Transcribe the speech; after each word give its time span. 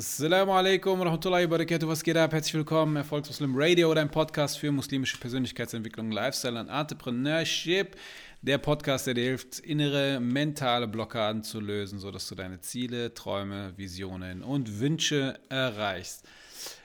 Assalamu 0.00 0.52
alaikum 0.52 1.02
rahmatullahi 1.02 1.48
barakatuh. 1.48 1.88
Was 1.88 2.04
geht 2.04 2.16
ab? 2.16 2.32
Herzlich 2.32 2.54
willkommen. 2.54 2.94
Erfolgsmuslim 2.94 3.52
Radio, 3.56 3.92
dein 3.92 4.08
Podcast 4.08 4.56
für 4.56 4.70
muslimische 4.70 5.18
Persönlichkeitsentwicklung, 5.18 6.12
Lifestyle 6.12 6.60
und 6.60 6.68
Entrepreneurship. 6.68 7.96
Der 8.40 8.58
Podcast, 8.58 9.08
der 9.08 9.14
dir 9.14 9.24
hilft, 9.24 9.58
innere 9.58 10.20
mentale 10.20 10.86
Blockaden 10.86 11.42
zu 11.42 11.58
lösen, 11.58 11.98
sodass 11.98 12.28
du 12.28 12.36
deine 12.36 12.60
Ziele, 12.60 13.12
Träume, 13.12 13.72
Visionen 13.76 14.44
und 14.44 14.78
Wünsche 14.78 15.40
erreichst. 15.48 16.24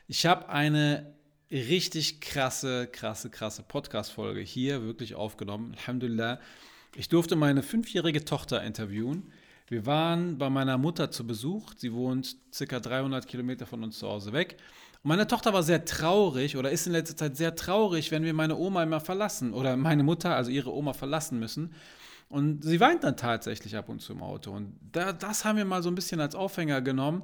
Ich 0.07 0.25
habe 0.25 0.49
eine 0.49 1.13
richtig 1.51 2.19
krasse, 2.19 2.87
krasse, 2.87 3.29
krasse 3.29 3.61
Podcast-Folge 3.61 4.41
hier 4.41 4.81
wirklich 4.81 5.13
aufgenommen. 5.13 5.75
Alhamdulillah. 5.77 6.39
Ich 6.95 7.09
durfte 7.09 7.35
meine 7.35 7.61
fünfjährige 7.61 8.25
Tochter 8.25 8.63
interviewen. 8.63 9.31
Wir 9.73 9.87
waren 9.87 10.37
bei 10.37 10.51
meiner 10.51 10.77
Mutter 10.77 11.09
zu 11.09 11.25
Besuch. 11.25 11.73
Sie 11.75 11.93
wohnt 11.93 12.37
circa 12.53 12.79
300 12.79 13.25
Kilometer 13.25 13.65
von 13.65 13.83
uns 13.83 13.97
zu 13.97 14.07
Hause 14.07 14.31
weg. 14.31 14.57
Und 15.01 15.07
meine 15.07 15.25
Tochter 15.25 15.51
war 15.51 15.63
sehr 15.63 15.83
traurig 15.83 16.55
oder 16.57 16.69
ist 16.69 16.85
in 16.85 16.93
letzter 16.93 17.17
Zeit 17.17 17.37
sehr 17.37 17.55
traurig, 17.55 18.11
wenn 18.11 18.23
wir 18.23 18.35
meine 18.35 18.55
Oma 18.55 18.83
immer 18.83 18.99
verlassen 18.99 19.51
oder 19.51 19.75
meine 19.75 20.03
Mutter, 20.03 20.35
also 20.35 20.51
ihre 20.51 20.71
Oma, 20.71 20.93
verlassen 20.93 21.39
müssen. 21.39 21.73
Und 22.29 22.63
sie 22.63 22.79
weint 22.79 23.03
dann 23.03 23.17
tatsächlich 23.17 23.75
ab 23.75 23.89
und 23.89 23.99
zu 23.99 24.13
im 24.13 24.21
Auto. 24.21 24.51
Und 24.51 24.77
da, 24.91 25.11
das 25.11 25.43
haben 25.43 25.57
wir 25.57 25.65
mal 25.65 25.81
so 25.81 25.89
ein 25.89 25.95
bisschen 25.95 26.19
als 26.19 26.35
Aufhänger 26.35 26.83
genommen, 26.83 27.23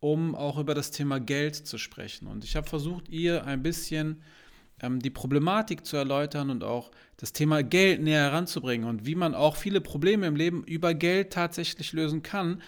um 0.00 0.34
auch 0.34 0.56
über 0.56 0.72
das 0.72 0.90
Thema 0.90 1.20
Geld 1.20 1.54
zu 1.54 1.76
sprechen. 1.76 2.28
Und 2.28 2.44
ich 2.44 2.56
habe 2.56 2.66
versucht, 2.66 3.10
ihr 3.10 3.44
ein 3.44 3.62
bisschen 3.62 4.22
ähm, 4.80 5.00
die 5.00 5.10
Problematik 5.10 5.86
zu 5.86 5.96
erläutern 5.96 6.50
und 6.50 6.64
auch 6.64 6.90
das 7.16 7.32
Thema 7.32 7.62
Geld 7.62 8.02
näher 8.02 8.22
heranzubringen 8.22 8.88
und 8.88 9.06
wie 9.06 9.14
man 9.14 9.34
auch 9.34 9.56
viele 9.56 9.80
Probleme 9.80 10.26
im 10.26 10.36
Leben 10.36 10.64
über 10.64 10.94
Geld 10.94 11.32
tatsächlich 11.32 11.92
lösen 11.92 12.22
kann. 12.22 12.62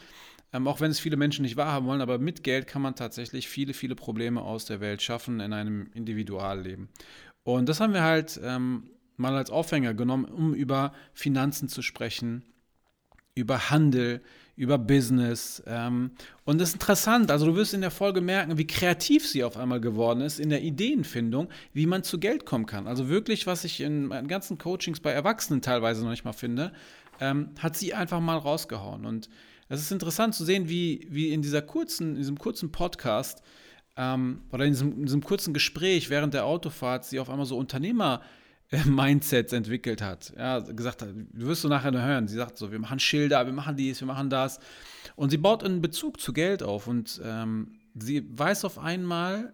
Ähm, 0.52 0.68
auch 0.68 0.80
wenn 0.80 0.90
es 0.90 1.00
viele 1.00 1.16
Menschen 1.16 1.42
nicht 1.42 1.56
wahrhaben 1.56 1.86
wollen, 1.86 2.00
aber 2.00 2.18
mit 2.18 2.44
Geld 2.44 2.66
kann 2.66 2.80
man 2.80 2.94
tatsächlich 2.94 3.48
viele, 3.48 3.74
viele 3.74 3.96
Probleme 3.96 4.42
aus 4.42 4.64
der 4.64 4.80
Welt 4.80 5.02
schaffen 5.02 5.40
in 5.40 5.52
einem 5.52 5.90
Individualleben. 5.92 6.88
Und 7.42 7.68
das 7.68 7.80
haben 7.80 7.92
wir 7.92 8.02
halt 8.02 8.40
ähm, 8.42 8.90
mal 9.16 9.34
als 9.34 9.50
Aufhänger 9.50 9.94
genommen, 9.94 10.24
um 10.24 10.54
über 10.54 10.92
Finanzen 11.12 11.68
zu 11.68 11.82
sprechen, 11.82 12.44
über 13.34 13.70
Handel, 13.70 14.22
über 14.56 14.78
Business. 14.78 15.62
Ähm, 15.66 16.12
und 16.44 16.60
das 16.60 16.70
ist 16.70 16.74
interessant. 16.76 17.30
Also 17.30 17.46
du 17.46 17.54
wirst 17.54 17.74
in 17.74 17.82
der 17.82 17.90
Folge 17.90 18.22
merken, 18.22 18.56
wie 18.56 18.66
kreativ 18.66 19.26
sie 19.26 19.44
auf 19.44 19.56
einmal 19.56 19.80
geworden 19.80 20.22
ist 20.22 20.40
in 20.40 20.48
der 20.48 20.62
Ideenfindung, 20.62 21.48
wie 21.74 21.86
man 21.86 22.02
zu 22.02 22.18
Geld 22.18 22.46
kommen 22.46 22.66
kann. 22.66 22.86
Also 22.86 23.08
wirklich, 23.08 23.46
was 23.46 23.64
ich 23.64 23.80
in 23.80 24.06
meinen 24.06 24.28
ganzen 24.28 24.56
Coachings 24.56 25.00
bei 25.00 25.12
Erwachsenen 25.12 25.60
teilweise 25.60 26.02
noch 26.02 26.10
nicht 26.10 26.24
mal 26.24 26.32
finde, 26.32 26.72
ähm, 27.20 27.50
hat 27.58 27.76
sie 27.76 27.92
einfach 27.92 28.20
mal 28.20 28.38
rausgehauen. 28.38 29.04
Und 29.04 29.28
es 29.68 29.80
ist 29.80 29.92
interessant 29.92 30.34
zu 30.34 30.44
sehen, 30.44 30.68
wie, 30.68 31.06
wie 31.10 31.32
in 31.32 31.42
dieser 31.42 31.60
kurzen, 31.60 32.10
in 32.10 32.16
diesem 32.16 32.38
kurzen 32.38 32.72
Podcast 32.72 33.42
ähm, 33.96 34.40
oder 34.52 34.64
in 34.64 34.72
diesem, 34.72 34.92
in 34.92 35.04
diesem 35.04 35.22
kurzen 35.22 35.52
Gespräch 35.52 36.08
während 36.08 36.32
der 36.32 36.46
Autofahrt 36.46 37.04
sie 37.04 37.20
auf 37.20 37.28
einmal 37.28 37.46
so 37.46 37.58
Unternehmer 37.58 38.22
Mindsets 38.86 39.52
entwickelt 39.52 40.02
hat. 40.02 40.32
Ja, 40.36 40.60
gesagt 40.60 41.02
hat, 41.02 41.08
du 41.10 41.46
wirst 41.46 41.64
du 41.64 41.68
nachher 41.68 41.92
hören. 41.92 42.28
Sie 42.28 42.36
sagt 42.36 42.58
so, 42.58 42.72
wir 42.72 42.78
machen 42.78 42.98
Schilder, 42.98 43.46
wir 43.46 43.52
machen 43.52 43.76
dies, 43.76 44.00
wir 44.00 44.06
machen 44.06 44.30
das. 44.30 44.58
Und 45.14 45.30
sie 45.30 45.38
baut 45.38 45.64
einen 45.64 45.80
Bezug 45.80 46.20
zu 46.20 46.32
Geld 46.32 46.62
auf 46.62 46.86
und 46.86 47.20
ähm, 47.24 47.78
sie 47.94 48.26
weiß 48.28 48.64
auf 48.64 48.78
einmal 48.78 49.52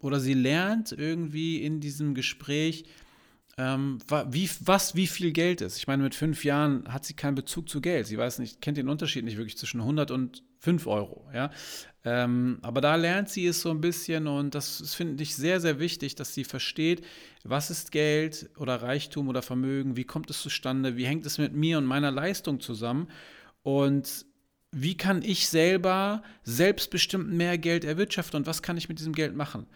oder 0.00 0.20
sie 0.20 0.34
lernt 0.34 0.92
irgendwie 0.92 1.62
in 1.62 1.80
diesem 1.80 2.14
Gespräch, 2.14 2.84
ähm, 3.56 3.98
wie, 4.28 4.48
was 4.60 4.94
wie 4.94 5.06
viel 5.06 5.32
Geld 5.32 5.60
ist. 5.60 5.78
Ich 5.78 5.86
meine, 5.86 6.02
mit 6.02 6.14
fünf 6.14 6.44
Jahren 6.44 6.92
hat 6.92 7.04
sie 7.04 7.14
keinen 7.14 7.34
Bezug 7.34 7.68
zu 7.68 7.80
Geld. 7.80 8.06
Sie 8.06 8.16
weiß 8.16 8.38
nicht, 8.38 8.60
kennt 8.60 8.76
den 8.76 8.88
Unterschied 8.88 9.24
nicht 9.24 9.36
wirklich 9.36 9.58
zwischen 9.58 9.80
100 9.80 10.10
und 10.10 10.44
5 10.60 10.86
Euro. 10.86 11.28
Ja? 11.34 11.50
Ähm, 12.10 12.58
aber 12.62 12.80
da 12.80 12.94
lernt 12.94 13.28
sie 13.28 13.46
es 13.46 13.60
so 13.60 13.70
ein 13.70 13.82
bisschen 13.82 14.28
und 14.28 14.54
das 14.54 14.94
finde 14.94 15.22
ich 15.22 15.34
sehr, 15.34 15.60
sehr 15.60 15.78
wichtig, 15.78 16.14
dass 16.14 16.32
sie 16.32 16.44
versteht, 16.44 17.04
was 17.44 17.70
ist 17.70 17.92
Geld 17.92 18.48
oder 18.56 18.76
Reichtum 18.80 19.28
oder 19.28 19.42
Vermögen, 19.42 19.94
wie 19.96 20.04
kommt 20.04 20.30
es 20.30 20.40
zustande, 20.40 20.96
wie 20.96 21.04
hängt 21.04 21.26
es 21.26 21.36
mit 21.36 21.52
mir 21.52 21.76
und 21.76 21.84
meiner 21.84 22.10
Leistung 22.10 22.60
zusammen? 22.60 23.08
Und 23.62 24.24
wie 24.70 24.96
kann 24.96 25.20
ich 25.22 25.48
selber 25.48 26.22
selbstbestimmt 26.44 27.30
mehr 27.30 27.58
Geld 27.58 27.84
erwirtschaften 27.84 28.38
und 28.38 28.46
was 28.46 28.62
kann 28.62 28.78
ich 28.78 28.88
mit 28.88 28.98
diesem 28.98 29.14
Geld 29.14 29.36
machen. 29.36 29.66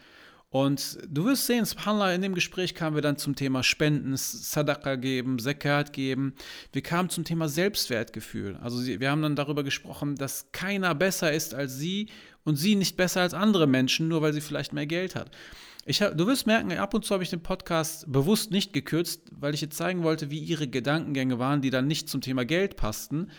Und 0.52 0.98
du 1.08 1.24
wirst 1.24 1.46
sehen, 1.46 1.64
subhanallah, 1.64 2.12
in 2.12 2.20
dem 2.20 2.34
Gespräch 2.34 2.74
kamen 2.74 2.94
wir 2.94 3.00
dann 3.00 3.16
zum 3.16 3.34
Thema 3.34 3.62
Spenden, 3.62 4.14
Sadaqa 4.18 4.96
geben, 4.96 5.38
Zakat 5.38 5.94
geben. 5.94 6.34
Wir 6.72 6.82
kamen 6.82 7.08
zum 7.08 7.24
Thema 7.24 7.48
Selbstwertgefühl. 7.48 8.56
Also 8.56 8.84
wir 8.84 9.10
haben 9.10 9.22
dann 9.22 9.34
darüber 9.34 9.64
gesprochen, 9.64 10.14
dass 10.14 10.52
keiner 10.52 10.94
besser 10.94 11.32
ist 11.32 11.54
als 11.54 11.78
sie 11.78 12.10
und 12.44 12.56
sie 12.56 12.74
nicht 12.74 12.98
besser 12.98 13.22
als 13.22 13.32
andere 13.32 13.66
Menschen, 13.66 14.08
nur 14.08 14.20
weil 14.20 14.34
sie 14.34 14.42
vielleicht 14.42 14.74
mehr 14.74 14.84
Geld 14.84 15.14
hat. 15.16 15.30
Hab, 15.88 16.18
du 16.18 16.26
wirst 16.26 16.46
merken, 16.46 16.70
ab 16.72 16.92
und 16.92 17.06
zu 17.06 17.14
habe 17.14 17.24
ich 17.24 17.30
den 17.30 17.42
Podcast 17.42 18.12
bewusst 18.12 18.50
nicht 18.50 18.74
gekürzt, 18.74 19.22
weil 19.32 19.54
ich 19.54 19.62
jetzt 19.62 19.78
zeigen 19.78 20.02
wollte, 20.02 20.30
wie 20.30 20.38
ihre 20.38 20.68
Gedankengänge 20.68 21.38
waren, 21.38 21.62
die 21.62 21.70
dann 21.70 21.86
nicht 21.86 22.10
zum 22.10 22.20
Thema 22.20 22.44
Geld 22.44 22.76
passten. 22.76 23.30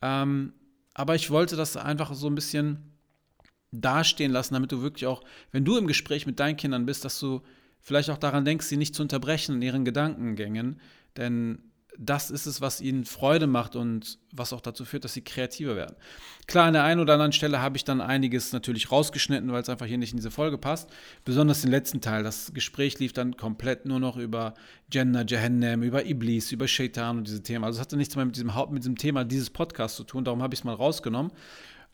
Ähm, 0.00 0.54
aber 0.94 1.16
ich 1.16 1.30
wollte 1.30 1.54
das 1.54 1.76
einfach 1.76 2.14
so 2.14 2.28
ein 2.28 2.34
bisschen 2.34 2.91
dastehen 3.72 4.30
lassen, 4.30 4.54
damit 4.54 4.70
du 4.70 4.82
wirklich 4.82 5.06
auch, 5.06 5.22
wenn 5.50 5.64
du 5.64 5.76
im 5.76 5.86
Gespräch 5.86 6.26
mit 6.26 6.38
deinen 6.38 6.56
Kindern 6.56 6.86
bist, 6.86 7.04
dass 7.04 7.18
du 7.18 7.42
vielleicht 7.80 8.10
auch 8.10 8.18
daran 8.18 8.44
denkst, 8.44 8.66
sie 8.66 8.76
nicht 8.76 8.94
zu 8.94 9.02
unterbrechen 9.02 9.56
in 9.56 9.62
ihren 9.62 9.84
Gedankengängen, 9.84 10.80
denn 11.16 11.58
das 11.98 12.30
ist 12.30 12.46
es, 12.46 12.60
was 12.60 12.80
ihnen 12.80 13.04
Freude 13.04 13.46
macht 13.46 13.76
und 13.76 14.18
was 14.32 14.52
auch 14.52 14.60
dazu 14.60 14.84
führt, 14.84 15.04
dass 15.04 15.12
sie 15.12 15.22
kreativer 15.22 15.76
werden. 15.76 15.94
Klar, 16.46 16.66
an 16.66 16.72
der 16.72 16.84
einen 16.84 17.00
oder 17.00 17.12
anderen 17.14 17.32
Stelle 17.32 17.60
habe 17.60 17.76
ich 17.76 17.84
dann 17.84 18.00
einiges 18.00 18.52
natürlich 18.52 18.90
rausgeschnitten, 18.90 19.52
weil 19.52 19.60
es 19.60 19.68
einfach 19.68 19.86
hier 19.86 19.98
nicht 19.98 20.12
in 20.12 20.16
diese 20.16 20.30
Folge 20.30 20.56
passt. 20.56 20.88
Besonders 21.24 21.60
den 21.60 21.70
letzten 21.70 22.00
Teil. 22.00 22.22
Das 22.22 22.54
Gespräch 22.54 22.98
lief 22.98 23.12
dann 23.12 23.36
komplett 23.36 23.84
nur 23.84 24.00
noch 24.00 24.16
über 24.16 24.54
Jannah, 24.90 25.24
Jahannam, 25.26 25.82
über 25.82 26.06
Iblis, 26.06 26.50
über 26.50 26.66
Shaitan 26.66 27.18
und 27.18 27.26
diese 27.26 27.42
Themen. 27.42 27.64
Also 27.64 27.76
es 27.76 27.80
hatte 27.80 27.96
nichts 27.98 28.16
mehr 28.16 28.24
mit 28.24 28.36
diesem 28.36 28.52
mit 28.70 28.82
diesem 28.82 28.96
Thema 28.96 29.24
dieses 29.24 29.50
Podcasts 29.50 29.96
zu 29.96 30.04
tun. 30.04 30.24
Darum 30.24 30.42
habe 30.42 30.54
ich 30.54 30.60
es 30.60 30.64
mal 30.64 30.74
rausgenommen 30.74 31.30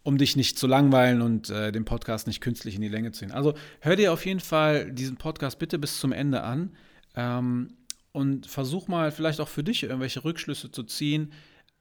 um 0.08 0.16
dich 0.16 0.36
nicht 0.36 0.58
zu 0.58 0.66
langweilen 0.66 1.20
und 1.20 1.50
äh, 1.50 1.70
den 1.70 1.84
Podcast 1.84 2.26
nicht 2.26 2.40
künstlich 2.40 2.74
in 2.74 2.80
die 2.80 2.88
Länge 2.88 3.12
zu 3.12 3.18
ziehen. 3.18 3.30
Also 3.30 3.52
hör 3.80 3.94
dir 3.94 4.10
auf 4.10 4.24
jeden 4.24 4.40
Fall 4.40 4.90
diesen 4.90 5.18
Podcast 5.18 5.58
bitte 5.58 5.78
bis 5.78 6.00
zum 6.00 6.12
Ende 6.12 6.44
an 6.44 6.70
ähm, 7.14 7.74
und 8.12 8.46
versuch 8.46 8.88
mal 8.88 9.12
vielleicht 9.12 9.38
auch 9.38 9.48
für 9.48 9.62
dich 9.62 9.82
irgendwelche 9.82 10.24
Rückschlüsse 10.24 10.70
zu 10.70 10.84
ziehen, 10.84 11.30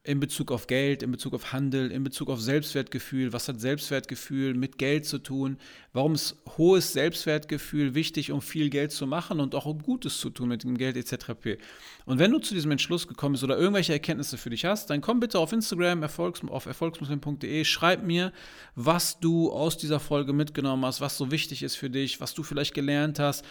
in 0.08 0.20
Bezug 0.20 0.50
auf 0.52 0.66
Geld, 0.66 1.02
in 1.02 1.10
Bezug 1.10 1.34
auf 1.34 1.52
Handel, 1.52 1.92
in 1.92 2.02
Bezug 2.02 2.30
auf 2.30 2.40
Selbstwertgefühl. 2.40 3.34
Was 3.34 3.46
hat 3.46 3.60
Selbstwertgefühl 3.60 4.54
mit 4.54 4.78
Geld 4.78 5.04
zu 5.04 5.18
tun? 5.18 5.58
Warum 5.92 6.14
ist 6.14 6.34
hohes 6.56 6.94
Selbstwertgefühl 6.94 7.94
wichtig, 7.94 8.32
um 8.32 8.40
viel 8.40 8.70
Geld 8.70 8.90
zu 8.90 9.06
machen 9.06 9.38
und 9.38 9.54
auch 9.54 9.66
um 9.66 9.82
Gutes 9.82 10.18
zu 10.18 10.30
tun 10.30 10.48
mit 10.48 10.62
dem 10.62 10.78
Geld 10.78 10.96
etc. 10.96 11.58
Und 12.06 12.18
wenn 12.18 12.30
du 12.30 12.38
zu 12.38 12.54
diesem 12.54 12.70
Entschluss 12.70 13.06
gekommen 13.06 13.32
bist 13.32 13.44
oder 13.44 13.58
irgendwelche 13.58 13.92
Erkenntnisse 13.92 14.38
für 14.38 14.48
dich 14.48 14.64
hast, 14.64 14.88
dann 14.88 15.02
komm 15.02 15.20
bitte 15.20 15.38
auf 15.38 15.52
Instagram 15.52 16.02
erfolgs 16.02 16.40
auf 16.48 16.64
erfolgsmuslim.de, 16.64 17.64
schreib 17.66 18.02
mir, 18.02 18.32
was 18.76 19.20
du 19.20 19.52
aus 19.52 19.76
dieser 19.76 20.00
Folge 20.00 20.32
mitgenommen 20.32 20.86
hast, 20.86 21.02
was 21.02 21.18
so 21.18 21.30
wichtig 21.30 21.62
ist 21.62 21.76
für 21.76 21.90
dich, 21.90 22.18
was 22.18 22.32
du 22.32 22.42
vielleicht 22.42 22.72
gelernt 22.72 23.18
hast, 23.18 23.44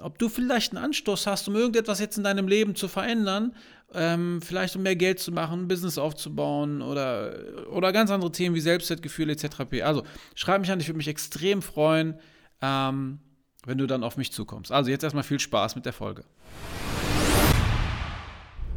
ob 0.00 0.18
du 0.18 0.28
vielleicht 0.28 0.72
einen 0.72 0.84
Anstoß 0.84 1.28
hast, 1.28 1.46
um 1.46 1.54
irgendetwas 1.54 2.00
jetzt 2.00 2.18
in 2.18 2.24
deinem 2.24 2.48
Leben 2.48 2.74
zu 2.74 2.88
verändern 2.88 3.54
ähm, 3.94 4.40
vielleicht 4.42 4.76
um 4.76 4.82
mehr 4.82 4.96
Geld 4.96 5.18
zu 5.18 5.32
machen, 5.32 5.62
ein 5.62 5.68
Business 5.68 5.98
aufzubauen 5.98 6.82
oder, 6.82 7.34
oder 7.70 7.92
ganz 7.92 8.10
andere 8.10 8.30
Themen 8.32 8.54
wie 8.54 8.60
Selbstwertgefühl 8.60 9.30
etc. 9.30 9.60
Also 9.82 10.02
schreib 10.34 10.60
mich 10.60 10.70
an, 10.70 10.80
ich 10.80 10.88
würde 10.88 10.98
mich 10.98 11.08
extrem 11.08 11.62
freuen, 11.62 12.18
ähm, 12.62 13.18
wenn 13.66 13.78
du 13.78 13.86
dann 13.86 14.04
auf 14.04 14.16
mich 14.16 14.32
zukommst. 14.32 14.72
Also 14.72 14.90
jetzt 14.90 15.02
erstmal 15.04 15.24
viel 15.24 15.40
Spaß 15.40 15.76
mit 15.76 15.86
der 15.86 15.92
Folge. 15.92 16.24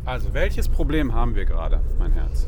Also, 0.06 0.34
welches 0.34 0.68
Problem 0.68 1.14
haben 1.14 1.34
wir 1.34 1.46
gerade, 1.46 1.80
mein 1.98 2.12
Herz? 2.12 2.48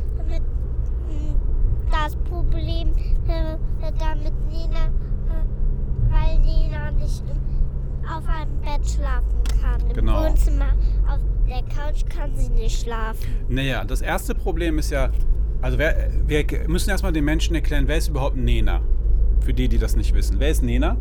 Das 1.90 2.16
Problem 2.18 2.90
äh, 3.30 3.58
damit 3.98 4.34
Nina, 4.50 4.88
äh, 4.88 6.12
weil 6.12 6.40
Nina 6.40 6.92
nicht 6.92 7.24
auf 8.04 8.28
einem 8.28 8.60
Bett 8.60 8.86
schlafen 8.86 9.42
kann. 9.62 9.80
Im 9.90 9.94
Genau. 9.94 10.26
Wohnzimmer 10.26 10.74
auf 11.08 11.20
der 11.48 11.62
Couch 11.64 12.06
kann 12.10 12.36
sie 12.36 12.50
nicht 12.50 12.82
schlafen. 12.82 13.28
Naja, 13.50 13.84
das 13.84 14.02
erste 14.02 14.36
Problem 14.36 14.80
ist 14.80 14.92
ja, 14.92 15.10
also 15.62 15.78
wer, 15.78 16.10
wir 16.26 16.46
müssen 16.68 16.90
erstmal 16.90 17.14
den 17.14 17.26
Menschen 17.26 17.56
erklären, 17.56 17.88
wer 17.88 17.98
ist 17.98 18.10
überhaupt 18.10 18.36
Nena? 18.36 18.82
Für 19.42 19.54
die, 19.54 19.68
die 19.68 19.78
das 19.78 19.96
nicht 19.96 20.14
wissen. 20.14 20.40
Wer 20.40 20.50
ist 20.50 20.64
Nena? 20.64 20.98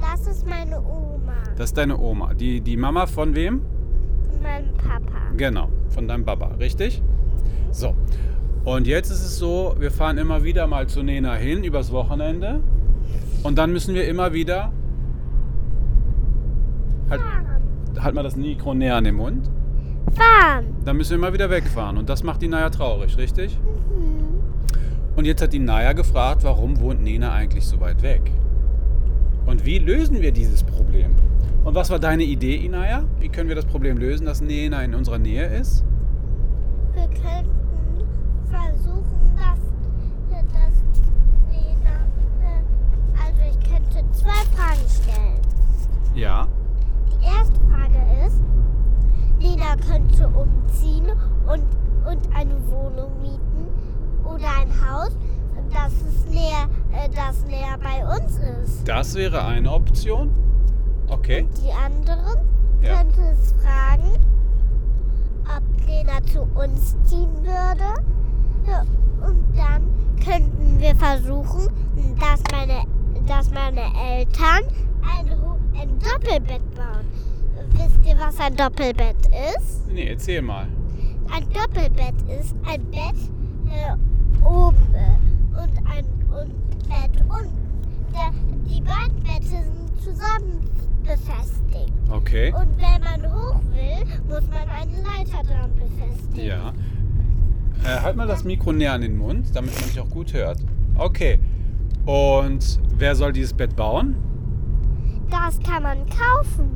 Das 0.00 0.26
ist 0.26 0.46
meine 0.46 0.78
Oma 0.80 1.34
Das 1.56 1.70
ist 1.70 1.78
deine 1.78 1.98
Oma. 1.98 2.34
Die, 2.34 2.60
die 2.60 2.76
Mama 2.76 3.06
von 3.06 3.34
wem? 3.34 3.62
und 4.36 4.42
mein 4.42 4.72
Papa. 4.74 5.30
Genau, 5.36 5.68
von 5.88 6.08
deinem 6.08 6.24
Papa, 6.24 6.54
richtig? 6.58 7.02
So. 7.70 7.94
Und 8.64 8.86
jetzt 8.86 9.10
ist 9.10 9.24
es 9.24 9.38
so, 9.38 9.76
wir 9.78 9.90
fahren 9.90 10.18
immer 10.18 10.42
wieder 10.42 10.66
mal 10.66 10.88
zu 10.88 11.02
Nena 11.02 11.34
hin 11.34 11.62
übers 11.62 11.92
Wochenende. 11.92 12.60
Und 13.42 13.58
dann 13.58 13.72
müssen 13.72 13.94
wir 13.94 14.08
immer 14.08 14.32
wieder. 14.32 14.72
Halt, 17.08 17.20
halt 18.02 18.14
mal 18.14 18.22
das 18.22 18.36
Mikro 18.36 18.74
näher 18.74 18.96
an 18.96 19.04
den 19.04 19.16
Mund. 19.16 19.50
Fahren. 20.14 20.66
Dann 20.84 20.96
müssen 20.96 21.10
wir 21.10 21.16
immer 21.16 21.32
wieder 21.32 21.50
wegfahren. 21.50 21.98
Und 21.98 22.08
das 22.08 22.22
macht 22.22 22.42
die 22.42 22.48
Naya 22.48 22.70
traurig, 22.70 23.16
richtig? 23.16 23.58
Und 25.16 25.24
jetzt 25.24 25.40
hat 25.42 25.52
die 25.52 25.58
Naya 25.58 25.94
gefragt, 25.94 26.44
warum 26.44 26.78
wohnt 26.78 27.02
Nena 27.02 27.32
eigentlich 27.32 27.66
so 27.66 27.80
weit 27.80 28.02
weg? 28.02 28.30
Und 29.46 29.64
wie 29.64 29.78
lösen 29.78 30.20
wir 30.20 30.30
dieses 30.30 30.62
Problem? 30.62 31.14
Und 31.64 31.74
was 31.74 31.90
war 31.90 31.98
deine 31.98 32.24
Idee, 32.24 32.56
Inaya? 32.56 33.04
Wie 33.18 33.28
können 33.28 33.48
wir 33.48 33.56
das 33.56 33.64
Problem 33.64 33.96
lösen, 33.96 34.26
dass 34.26 34.40
Nena 34.40 34.84
in 34.84 34.94
unserer 34.94 35.18
Nähe 35.18 35.46
ist? 35.46 35.84
Wir 36.92 37.08
könnten 37.08 38.06
versuchen, 38.50 39.36
dass, 39.36 39.58
dass 40.52 40.74
Lena. 41.50 41.96
Äh, 42.42 42.62
also, 43.20 43.40
ich 43.50 43.68
könnte 43.68 44.04
zwei 44.12 44.44
Fragen 44.54 44.88
stellen. 44.88 45.40
Ja. 46.14 46.46
Die 47.10 47.24
erste 47.24 47.55
Lena 49.56 49.76
könnte 49.76 50.28
umziehen 50.28 51.10
und, 51.46 51.64
und 52.06 52.34
eine 52.36 52.54
Wohnung 52.70 53.10
mieten 53.22 53.68
oder 54.24 54.48
ein 54.60 54.70
Haus, 54.86 55.16
das, 55.72 55.92
ist 55.94 56.30
näher, 56.30 56.68
äh, 56.92 57.08
das 57.08 57.42
näher 57.46 57.78
bei 57.82 58.04
uns 58.16 58.38
ist. 58.38 58.86
Das 58.86 59.14
wäre 59.14 59.44
eine 59.44 59.72
Option. 59.72 60.30
Okay. 61.08 61.46
Die 61.64 61.72
anderen 61.72 62.40
Ja. 62.82 62.96
könnte 62.98 63.20
es 63.32 63.52
fragen, 63.62 64.12
ob 65.44 65.86
Lena 65.86 66.22
zu 66.32 66.42
uns 66.54 66.94
ziehen 67.04 67.34
würde. 67.42 68.02
Und 69.26 69.44
dann 69.56 69.86
könnten 70.22 70.78
wir 70.80 70.94
versuchen, 70.96 71.68
dass 72.20 72.40
meine, 72.52 72.84
dass 73.26 73.50
meine 73.50 73.80
Eltern 74.10 74.64
ein, 75.02 75.28
ein 75.80 75.98
Doppelbett 76.00 76.74
bauen. 76.74 77.06
Wisst 77.76 77.98
ihr, 78.06 78.18
was 78.18 78.38
ein 78.40 78.56
Doppelbett 78.56 79.16
ist? 79.56 79.86
Nee, 79.90 80.08
erzähl 80.08 80.42
mal. 80.42 80.66
Ein 81.30 81.44
Doppelbett 81.50 82.14
ist 82.40 82.54
ein 82.64 82.84
Bett 82.90 83.16
äh, 83.70 84.44
oben 84.44 84.76
äh, 84.94 85.60
und 85.60 85.90
ein 85.90 86.04
und 86.30 86.88
Bett 86.88 87.24
unten. 87.28 87.66
Die 88.66 88.80
beiden 88.80 89.22
Bette 89.22 89.62
sind 89.62 90.00
zusammen 90.02 90.60
befestigt. 91.02 91.92
Okay. 92.10 92.52
Und 92.52 92.76
wenn 92.78 93.00
man 93.02 93.32
hoch 93.32 93.60
will, 93.72 94.04
muss 94.28 94.42
man 94.48 94.68
eine 94.68 94.92
Leiter 95.02 95.42
dran 95.44 95.70
befestigen. 95.74 96.46
Ja. 96.46 96.72
Äh, 97.84 98.00
halt 98.00 98.16
mal 98.16 98.26
das 98.26 98.44
Mikro 98.44 98.72
näher 98.72 98.92
an 98.92 99.02
den 99.02 99.16
Mund, 99.16 99.54
damit 99.54 99.78
man 99.78 99.88
dich 99.90 100.00
auch 100.00 100.08
gut 100.08 100.32
hört. 100.32 100.58
Okay. 100.96 101.38
Und 102.06 102.80
wer 102.96 103.14
soll 103.14 103.32
dieses 103.32 103.52
Bett 103.52 103.76
bauen? 103.76 104.16
Das 105.30 105.58
kann 105.60 105.82
man 105.82 105.98
kaufen. 106.06 106.70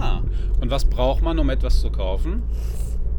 Ah. 0.00 0.22
Und 0.60 0.70
was 0.70 0.84
braucht 0.84 1.22
man, 1.22 1.38
um 1.38 1.50
etwas 1.50 1.80
zu 1.80 1.90
kaufen? 1.90 2.42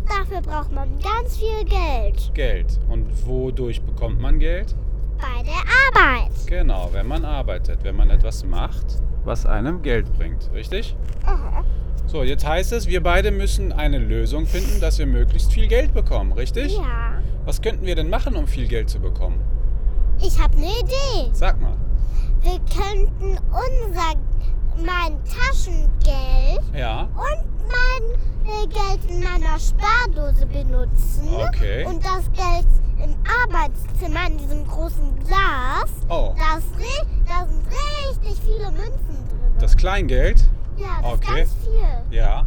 Dafür 0.07 0.41
braucht 0.41 0.71
man 0.71 0.89
ganz 0.99 1.37
viel 1.37 1.63
Geld 1.65 2.31
Geld. 2.33 2.79
Und 2.89 3.05
wodurch 3.25 3.81
bekommt 3.81 4.19
man 4.19 4.39
Geld? 4.39 4.75
bei 5.21 5.43
der 5.43 5.53
Arbeit. 5.53 6.31
Genau, 6.47 6.89
wenn 6.91 7.07
man 7.07 7.23
arbeitet, 7.23 7.83
wenn 7.83 7.95
man 7.95 8.09
etwas 8.09 8.43
macht, 8.43 9.01
was 9.23 9.45
einem 9.45 9.81
Geld 9.81 10.11
bringt. 10.13 10.49
Richtig? 10.53 10.95
Aha. 11.25 11.63
So, 12.07 12.23
jetzt 12.23 12.45
heißt 12.45 12.73
es, 12.73 12.87
wir 12.87 13.01
beide 13.01 13.31
müssen 13.31 13.71
eine 13.71 13.99
Lösung 13.99 14.45
finden, 14.45 14.81
dass 14.81 14.99
wir 14.99 15.05
möglichst 15.05 15.53
viel 15.53 15.67
Geld 15.67 15.93
bekommen. 15.93 16.33
Richtig? 16.33 16.75
Ja. 16.75 17.21
Was 17.45 17.61
könnten 17.61 17.85
wir 17.85 17.95
denn 17.95 18.09
machen, 18.09 18.35
um 18.35 18.47
viel 18.47 18.67
Geld 18.67 18.89
zu 18.89 18.99
bekommen? 18.99 19.39
Ich 20.21 20.39
habe 20.39 20.57
eine 20.57 20.67
Idee. 20.67 21.31
Sag 21.31 21.61
mal. 21.61 21.77
Wir 22.41 22.59
könnten 22.75 23.37
unser 23.49 24.13
mein 24.85 25.19
Taschengeld 25.25 26.61
Ja. 26.75 27.03
und 27.15 27.51
mein 27.67 28.03
äh, 28.45 28.67
Geld 28.67 29.09
in 29.09 29.23
meiner 29.23 29.57
Spardose 29.59 30.45
benutzen. 30.45 31.29
Okay. 31.47 31.85
Und 31.85 32.03
das 32.03 32.31
Geld 32.31 32.67
im 33.03 33.15
Arbeitszimmer 33.43 34.27
in 34.27 34.37
diesem 34.37 34.67
großen 34.67 35.15
Glas. 35.19 35.89
Oh. 36.09 36.33
Da, 36.37 36.59
sind 37.45 37.67
richtig 37.67 38.41
viele 38.43 38.71
Münzen 38.71 39.27
drin. 39.29 39.53
Das 39.59 39.75
Kleingeld? 39.75 40.43
ja, 40.77 41.01
das 41.01 41.13
okay. 41.13 41.41
ist 41.43 41.55
ganz 41.55 41.63
viel. 41.63 42.17
Ja. 42.17 42.45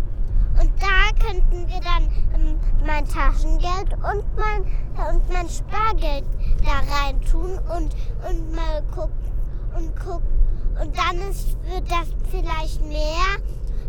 Und 0.61 0.71
da 0.81 1.27
könnten 1.27 1.69
wir 1.69 1.81
dann 1.81 2.11
ähm, 2.35 2.59
mein 2.87 3.07
Taschengeld 3.09 3.93
und 3.95 4.25
mein, 4.37 4.63
und 5.09 5.33
mein 5.33 5.49
Spargeld 5.49 6.25
da 6.63 6.83
rein 6.95 7.21
tun 7.23 7.59
und, 7.75 7.95
und 8.29 8.55
mal 8.55 8.83
gucken 8.95 9.33
und 9.77 9.97
gucken. 9.97 10.34
Und 10.81 10.97
dann 10.97 11.31
ist, 11.31 11.57
wird 11.69 11.89
das 11.91 12.09
vielleicht 12.31 12.85
mehr 12.87 13.39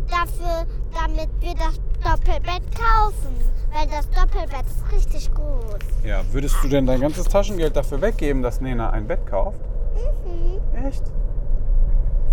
dafür, 0.08 0.66
damit 0.94 1.28
wir 1.40 1.54
das 1.54 1.80
Doppelbett 2.02 2.62
kaufen. 2.74 3.36
Weil 3.72 3.86
das 3.88 4.08
Doppelbett 4.10 4.64
ist 4.66 4.92
richtig 4.92 5.34
groß. 5.34 5.78
Ja, 6.04 6.22
würdest 6.32 6.56
du 6.62 6.68
denn 6.68 6.86
dein 6.86 7.00
ganzes 7.00 7.24
Taschengeld 7.24 7.76
dafür 7.76 8.00
weggeben, 8.00 8.42
dass 8.42 8.60
Nena 8.60 8.90
ein 8.90 9.06
Bett 9.06 9.26
kauft? 9.26 9.60
Mhm. 9.94 10.86
Echt? 10.86 11.02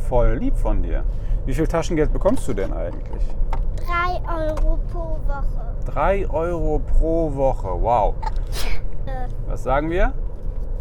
Voll 0.07 0.37
lieb 0.37 0.55
von 0.55 0.83
dir. 0.83 1.03
Wie 1.45 1.53
viel 1.53 1.67
Taschengeld 1.67 2.13
bekommst 2.13 2.47
du 2.47 2.53
denn 2.53 2.71
eigentlich? 2.71 3.23
Drei 3.75 4.21
Euro 4.31 4.79
pro 4.91 5.17
Woche. 5.27 5.75
Drei 5.85 6.29
Euro 6.29 6.79
pro 6.79 7.35
Woche. 7.35 7.81
Wow. 7.81 8.15
Äh, 9.05 9.27
Was 9.47 9.63
sagen 9.63 9.89
wir? 9.89 10.13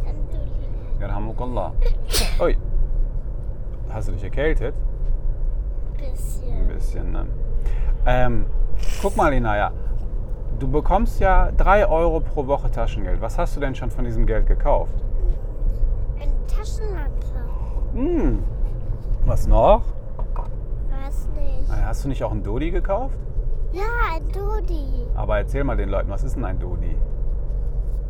Alhamdulillah. 0.05 1.01
Yarhamukallah. 1.01 1.73
Ui. 2.41 2.57
Hast 3.93 4.09
du 4.09 4.12
dich 4.12 4.25
erkältet? 4.25 4.75
Ein 5.99 6.11
bisschen. 6.12 6.69
bisschen, 6.69 7.12
ne? 7.12 7.27
Ähm, 8.06 8.47
guck 9.00 9.17
mal, 9.17 9.33
Inaya. 9.33 9.73
Du 10.59 10.69
bekommst 10.71 11.21
ja 11.21 11.50
3 11.53 11.89
Euro 11.89 12.21
pro 12.21 12.47
Woche 12.47 12.71
Taschengeld. 12.71 13.21
Was 13.21 13.39
hast 13.39 13.56
du 13.56 13.61
denn 13.61 13.75
schon 13.75 13.91
von 13.91 14.05
diesem 14.05 14.27
Geld 14.27 14.47
gekauft? 14.47 14.94
Eine 16.21 16.33
Taschenlampe. 16.47 17.12
Hm. 17.94 18.43
Was 19.27 19.47
noch? 19.47 19.83
Weiß 20.91 21.29
nicht. 21.35 21.69
Äh, 21.71 21.83
Hast 21.85 22.05
du 22.05 22.09
nicht 22.09 22.23
auch 22.25 22.33
ein 22.33 22.43
Dodi 22.43 22.71
gekauft? 22.71 23.17
Ja, 23.73 23.83
ein 24.15 24.29
Dodi. 24.29 25.06
Aber 25.15 25.39
erzähl 25.39 25.65
mal 25.65 25.77
den 25.77 25.89
Leuten, 25.89 26.11
was 26.11 26.23
ist 26.25 26.37
denn 26.37 26.44
ein 26.44 26.59
Dodi? 26.59 26.97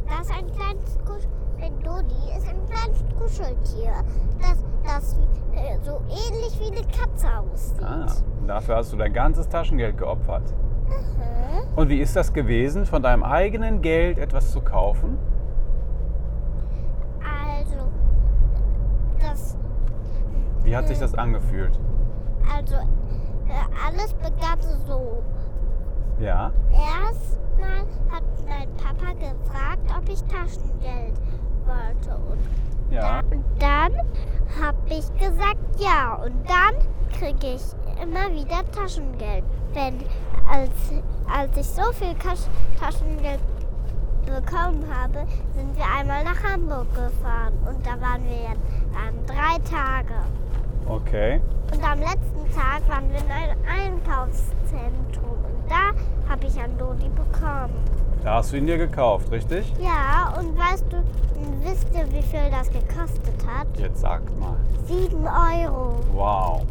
Das 0.09 0.27
ist 0.29 0.33
ein 0.37 0.47
kleines 0.47 0.99
Kusch 1.07 1.25
ein 1.63 1.79
Dodi 1.85 2.37
ist 2.37 2.49
ein 2.49 2.59
kleines 2.69 3.05
Kuscheltier, 3.17 3.93
das, 4.41 4.65
das 4.95 5.17
äh, 5.55 5.79
so 5.83 6.01
ähnlich 6.09 6.59
wie 6.61 6.77
eine 6.77 6.87
Katze 6.87 7.29
aussieht. 7.39 7.83
Ah, 7.83 8.07
dafür 8.47 8.77
hast 8.77 8.93
du 8.93 8.97
dein 8.97 9.13
ganzes 9.13 9.49
Taschengeld 9.49 9.97
geopfert. 9.99 10.53
Mhm. 10.89 11.77
Und 11.77 11.89
wie 11.89 12.01
ist 12.01 12.15
das 12.17 12.33
gewesen, 12.33 12.87
von 12.87 13.03
deinem 13.03 13.23
eigenen 13.23 13.81
Geld 13.81 14.19
etwas 14.19 14.51
zu 14.53 14.61
kaufen? 14.61 15.19
Also, 17.21 17.89
das, 19.21 19.57
Wie 20.63 20.77
hat 20.77 20.89
sich 20.89 20.99
das 20.99 21.15
angefühlt? 21.15 21.79
also 22.55 22.75
äh, 22.75 23.87
alles 23.87 24.13
begann 24.15 24.59
so. 24.87 25.23
Ja? 26.19 26.53
Erstmal 26.71 27.87
hat 28.11 28.25
mein 28.47 28.69
Papa 28.77 29.13
gefragt, 29.13 29.95
ob 29.97 30.09
ich 30.09 30.23
Taschengeld 30.25 31.19
wollte. 31.73 32.11
Und 32.31 32.39
Ja. 32.93 33.21
Und 33.31 33.45
dann 33.59 33.93
habe 34.61 34.79
ich 34.89 35.07
gesagt 35.19 35.59
ja. 35.79 36.21
Und 36.25 36.35
dann 36.49 36.75
kriege 37.19 37.55
ich 37.55 37.63
immer 38.03 38.31
wieder 38.33 38.63
Taschengeld. 38.73 39.45
Wenn, 39.73 39.99
als, 40.51 40.71
als 41.33 41.57
ich 41.57 41.67
so 41.67 41.91
viel 41.93 42.15
Kasch 42.15 42.47
Taschengeld 42.79 43.41
bekommen 44.27 44.85
habe, 44.93 45.27
sind 45.55 45.77
wir 45.77 45.85
einmal 45.85 46.23
nach 46.25 46.43
Hamburg 46.43 46.87
gefahren. 46.95 47.55
Und 47.67 47.85
da 47.87 48.01
waren 48.01 48.25
wir 48.25 48.51
jetzt 48.51 48.61
ähm, 48.95 49.27
drei 49.27 49.59
Tage. 49.71 50.15
Okay. 50.87 51.41
Und 51.73 51.83
am 51.85 51.99
letzten 52.01 52.51
Tag 52.55 52.87
waren 52.89 53.11
wir 53.11 53.19
in 53.19 53.31
einem 53.31 53.59
Einkaufszentrum. 53.67 55.39
Und 55.45 55.71
da 55.71 55.93
habe 56.29 56.47
ich 56.47 56.61
ein 56.61 56.77
Dodi 56.77 57.09
bekommen. 57.09 57.73
Da 58.25 58.35
hast 58.35 58.53
du 58.53 58.57
ihn 58.57 58.67
dir 58.67 58.79
gekauft, 58.79 59.31
richtig? 59.33 59.73
Ja, 59.81 60.33
und 60.39 60.57
weißt 60.57 60.85
du, 60.93 61.03
wisst 61.65 61.89
ihr, 61.95 62.07
wie 62.13 62.23
viel 62.23 62.51
das 62.51 62.71
gekostet 62.71 63.35
hat? 63.47 63.67
Jetzt 63.77 64.01
sag 64.01 64.23
mal. 64.39 64.57
Sieben 64.87 65.27
Euro. 65.27 65.99
Wow. 66.15 66.63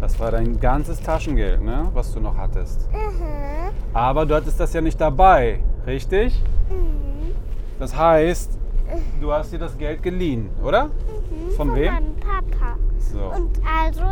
Das 0.00 0.18
war 0.20 0.30
dein 0.30 0.60
ganzes 0.60 1.00
Taschengeld, 1.00 1.60
ne? 1.62 1.88
Was 1.92 2.12
du 2.14 2.20
noch 2.20 2.36
hattest. 2.36 2.88
Mhm. 2.92 3.72
Aber 3.92 4.24
du 4.24 4.36
hattest 4.36 4.60
das 4.60 4.72
ja 4.72 4.80
nicht 4.80 5.00
dabei, 5.00 5.60
richtig? 5.86 6.40
Mhm. 6.70 7.34
Das 7.80 7.96
heißt, 7.96 8.56
du 9.20 9.32
hast 9.32 9.52
dir 9.52 9.58
das 9.58 9.76
Geld 9.76 10.00
geliehen, 10.02 10.48
oder? 10.62 10.84
Mhm. 10.86 11.50
Von 11.56 11.74
wem? 11.74 11.92
meinem 11.92 12.16
Papa. 12.16 12.76
So. 13.00 13.18
Und 13.18 13.58
also, 13.66 14.04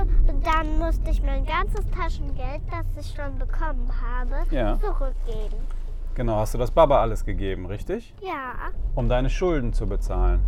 dann 0.43 0.79
musste 0.79 1.11
ich 1.11 1.23
mein 1.23 1.45
ganzes 1.47 1.85
Taschengeld, 1.91 2.63
das 2.71 3.05
ich 3.07 3.15
schon 3.15 3.39
bekommen 3.39 3.89
habe, 4.19 4.35
Ja. 4.51 4.79
zurückgeben. 4.81 5.57
Genau, 6.17 6.37
hast 6.37 6.55
du 6.55 6.59
das 6.59 6.71
Baba 6.71 7.01
alles 7.03 7.25
gegeben, 7.25 7.67
richtig? 7.67 8.15
Ja. 8.23 8.73
Um 8.95 9.09
deine 9.09 9.29
Schulden 9.31 9.73
zu 9.75 9.87
bezahlen. 9.87 10.41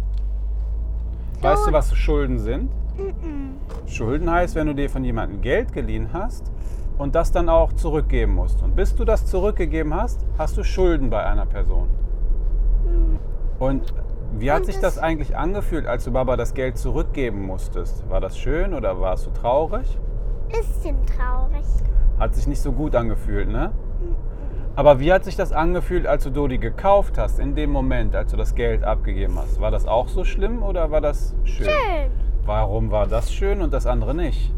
Weißt 1.43 1.67
du, 1.69 1.73
was 1.73 1.95
Schulden 1.95 2.39
sind? 2.39 2.71
Mhm. 2.97 3.55
Schulden 3.87 4.29
heißt, 4.31 4.55
wenn 4.57 4.67
du 4.67 4.75
dir 4.75 4.91
von 4.91 5.05
jemandem 5.05 5.41
Geld 5.41 5.73
geliehen 5.73 6.09
hast 6.13 6.51
und 6.97 7.15
das 7.15 7.31
dann 7.31 7.49
auch 7.49 7.73
zurückgeben 7.75 8.35
musst. 8.35 8.63
Und 8.63 8.75
bis 8.75 8.97
du 8.97 9.05
das 9.05 9.27
zurückgegeben 9.27 9.95
hast, 9.95 10.25
hast 10.39 10.57
du 10.57 10.65
Schulden 10.65 11.11
bei 11.11 11.25
einer 11.25 11.47
Person. 11.47 11.89
Und 13.61 13.93
Wie 14.39 14.51
hat 14.53 14.61
Und 14.61 14.67
sich 14.67 14.75
es- 14.77 14.81
das 14.83 14.99
eigentlich 14.99 15.37
angefühlt, 15.39 15.87
als 15.87 16.05
du 16.05 16.13
Baba 16.13 16.37
das 16.37 16.53
Geld 16.55 16.77
zurückgeben 16.77 17.47
musstest? 17.47 18.09
War 18.11 18.21
das 18.21 18.37
schön 18.39 18.75
oder 18.75 19.01
warst 19.01 19.27
du 19.27 19.31
traurig? 19.31 19.99
Bisschen 20.49 20.97
traurig. 21.07 21.65
Hat 22.19 22.35
sich 22.35 22.47
nicht 22.47 22.61
so 22.61 22.73
gut 22.73 22.95
angefühlt, 22.95 23.49
ne? 23.49 23.73
Aber 24.79 25.01
wie 25.01 25.13
hat 25.13 25.25
sich 25.25 25.35
das 25.35 25.51
angefühlt, 25.51 26.07
als 26.07 26.23
du 26.23 26.31
Dodi 26.31 26.59
gekauft 26.59 27.19
hast, 27.19 27.41
in 27.41 27.57
dem 27.57 27.71
Moment, 27.73 28.15
als 28.15 28.31
du 28.31 28.37
das 28.37 28.55
Geld 28.55 28.85
abgegeben 28.85 29.37
hast? 29.37 29.61
War 29.61 29.73
das 29.73 29.87
auch 29.89 30.07
so 30.07 30.23
schlimm 30.23 30.63
oder 30.63 30.93
war 30.93 31.01
das 31.01 31.35
schön? 31.43 31.65
Schön. 31.67 32.11
Warum 32.45 32.93
war 32.93 33.09
das 33.09 33.33
schön 33.33 33.61
und 33.61 33.73
das 33.73 33.87
andere 33.87 34.15
nicht? 34.15 34.55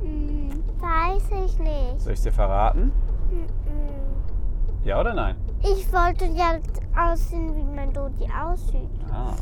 Hm, 0.00 0.48
weiß 0.78 1.24
ich 1.44 1.58
nicht. 1.58 2.00
Soll 2.00 2.14
ich 2.14 2.22
dir 2.22 2.32
verraten? 2.32 2.90
Hm, 3.28 3.44
Ja 4.82 4.98
oder 4.98 5.12
nein? 5.12 5.36
Ich 5.62 5.92
wollte 5.92 6.24
ja 6.24 6.52
aussehen, 6.98 7.54
wie 7.54 7.62
mein 7.76 7.92
Dodi 7.92 8.26
aussieht. 8.32 8.88
Ah, 9.12 9.34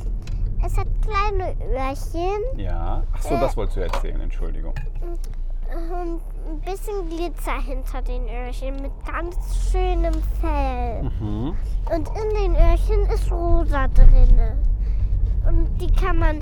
Es 0.67 0.77
hat 0.77 0.89
kleine 1.01 1.55
Öhrchen 1.65 2.59
ja. 2.59 3.05
Ach 3.15 3.23
so, 3.23 3.35
Äh. 3.37 3.41
das 3.41 3.57
wolltest 3.57 3.77
du 3.77 3.81
erzählen, 3.83 4.21
Entschuldigung. 4.21 4.75
und 5.71 6.21
ein 6.49 6.61
bisschen 6.61 7.09
Glitzer 7.09 7.61
hinter 7.61 8.03
den 8.03 8.23
Öhrchen 8.29 8.81
mit 8.81 8.93
ganz 9.07 9.37
schönem 9.71 10.15
Fell. 10.41 11.03
Mhm. 11.03 11.55
Und 11.95 12.09
in 12.09 12.43
den 12.43 12.57
Öhrchen 12.57 13.07
ist 13.15 13.31
rosa 13.31 13.89
drinne. 13.89 14.57
Und 15.47 15.69
die 15.81 15.93
kann 15.93 16.19
man 16.19 16.41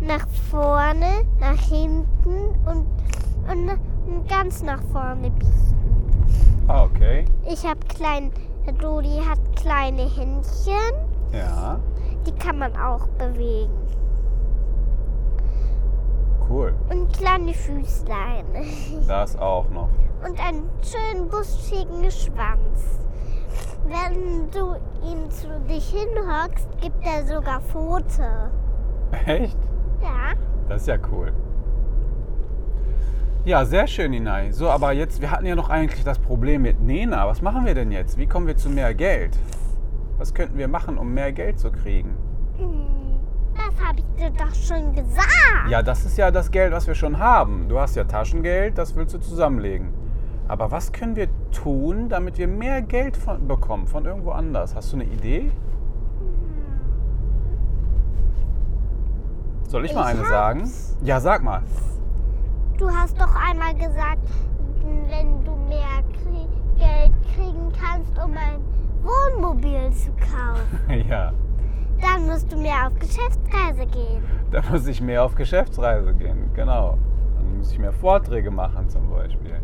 nach 0.00 0.26
vorne, 0.50 1.24
nach 1.38 1.60
hinten 1.68 2.54
und, 2.66 2.86
und, 3.50 3.78
und 4.06 4.28
ganz 4.28 4.62
nach 4.62 4.82
vorne 4.92 5.30
biegen. 5.30 6.64
Ah, 6.68 6.84
okay. 6.84 7.24
Ich 7.48 7.64
habe 7.64 7.80
klein, 7.88 8.32
Dodi 8.80 9.20
hat 9.28 9.38
kleine 9.54 10.02
Händchen, 10.02 10.94
Ja, 11.32 11.78
die 12.26 12.32
kann 12.32 12.58
man 12.58 12.76
auch 12.76 13.06
bewegen. 13.18 13.70
Cool. 16.48 16.74
Und 16.90 17.12
kleine 17.12 17.52
Füßlein. 17.54 18.44
Das 19.08 19.36
auch 19.36 19.68
noch. 19.70 19.88
Und 20.26 20.40
einen 20.40 20.68
schönen 20.82 21.28
buschigen 21.28 22.10
Schwanz. 22.10 23.00
Wenn 23.86 24.50
du 24.50 24.74
ihn 25.06 25.30
zu 25.30 25.48
dich 25.68 25.88
hinhockst, 25.90 26.68
gibt 26.80 27.04
er 27.04 27.24
sogar 27.26 27.60
Pfote. 27.60 28.50
Echt? 29.26 29.56
Ja. 30.02 30.32
Das 30.68 30.82
ist 30.82 30.88
ja 30.88 30.96
cool. 31.12 31.32
Ja, 33.44 33.64
sehr 33.64 33.86
schön, 33.86 34.12
Inai. 34.12 34.50
So, 34.50 34.68
aber 34.68 34.90
jetzt, 34.92 35.20
wir 35.20 35.30
hatten 35.30 35.46
ja 35.46 35.54
noch 35.54 35.70
eigentlich 35.70 36.02
das 36.02 36.18
Problem 36.18 36.62
mit 36.62 36.80
Nena. 36.80 37.28
Was 37.28 37.42
machen 37.42 37.64
wir 37.64 37.74
denn 37.74 37.92
jetzt? 37.92 38.18
Wie 38.18 38.26
kommen 38.26 38.48
wir 38.48 38.56
zu 38.56 38.68
mehr 38.68 38.92
Geld? 38.92 39.38
Was 40.18 40.34
könnten 40.34 40.58
wir 40.58 40.66
machen, 40.66 40.98
um 40.98 41.14
mehr 41.14 41.30
Geld 41.32 41.60
zu 41.60 41.70
kriegen? 41.70 42.16
Hm, 42.58 42.86
Das 43.04 43.05
habe 43.84 43.98
ich 44.00 44.04
dir 44.16 44.30
doch 44.30 44.54
schon 44.54 44.94
gesagt. 44.94 45.68
Ja, 45.68 45.82
das 45.82 46.04
ist 46.04 46.16
ja 46.18 46.30
das 46.30 46.50
Geld, 46.50 46.72
was 46.72 46.86
wir 46.86 46.94
schon 46.94 47.18
haben. 47.18 47.68
Du 47.68 47.78
hast 47.78 47.96
ja 47.96 48.04
Taschengeld, 48.04 48.78
das 48.78 48.94
willst 48.96 49.14
du 49.14 49.18
zusammenlegen. 49.18 49.92
Aber 50.48 50.70
was 50.70 50.92
können 50.92 51.16
wir 51.16 51.28
tun, 51.50 52.08
damit 52.08 52.38
wir 52.38 52.46
mehr 52.46 52.80
Geld 52.82 53.16
von, 53.16 53.48
bekommen 53.48 53.86
von 53.86 54.04
irgendwo 54.04 54.30
anders? 54.30 54.74
Hast 54.74 54.92
du 54.92 54.96
eine 54.96 55.04
Idee? 55.04 55.50
Soll 59.68 59.84
ich 59.84 59.94
mal 59.94 60.02
Ich 60.02 60.08
eine 60.10 60.20
hab's. 60.20 60.28
sagen? 60.28 60.70
Ja, 61.02 61.20
sag 61.20 61.42
mal. 61.42 61.62
Du 62.78 62.88
hast 62.88 63.20
doch 63.20 63.34
einmal 63.34 63.74
gesagt, 63.74 64.28
wenn 65.08 65.44
du 65.44 65.50
mehr 65.68 66.02
Geld 66.78 67.12
kriegen 67.34 67.72
kannst, 67.80 68.12
um 68.18 68.32
ein 68.32 68.60
Wohnmobil 69.02 69.90
zu 69.92 70.10
kaufen, 70.12 71.04
ja, 71.08 71.32
dann 72.00 72.26
musst 72.26 72.52
du 72.52 72.56
mehr 72.56 72.86
auf 72.86 72.98
Geschäftsreise 72.98 73.86
gehen. 73.86 74.22
da 74.50 74.62
muss 74.70 74.86
ich 74.86 75.00
mehr 75.00 75.24
auf 75.24 75.34
Geschäftsreise 75.34 76.14
gehen. 76.14 76.50
Genau. 76.54 76.98
Dann 77.36 77.58
muss 77.58 77.72
ich 77.72 77.78
mehr 77.78 77.92
Vorträge 77.92 78.50
machen 78.50 78.88
zum 78.88 79.10
Beispiel. 79.10 79.60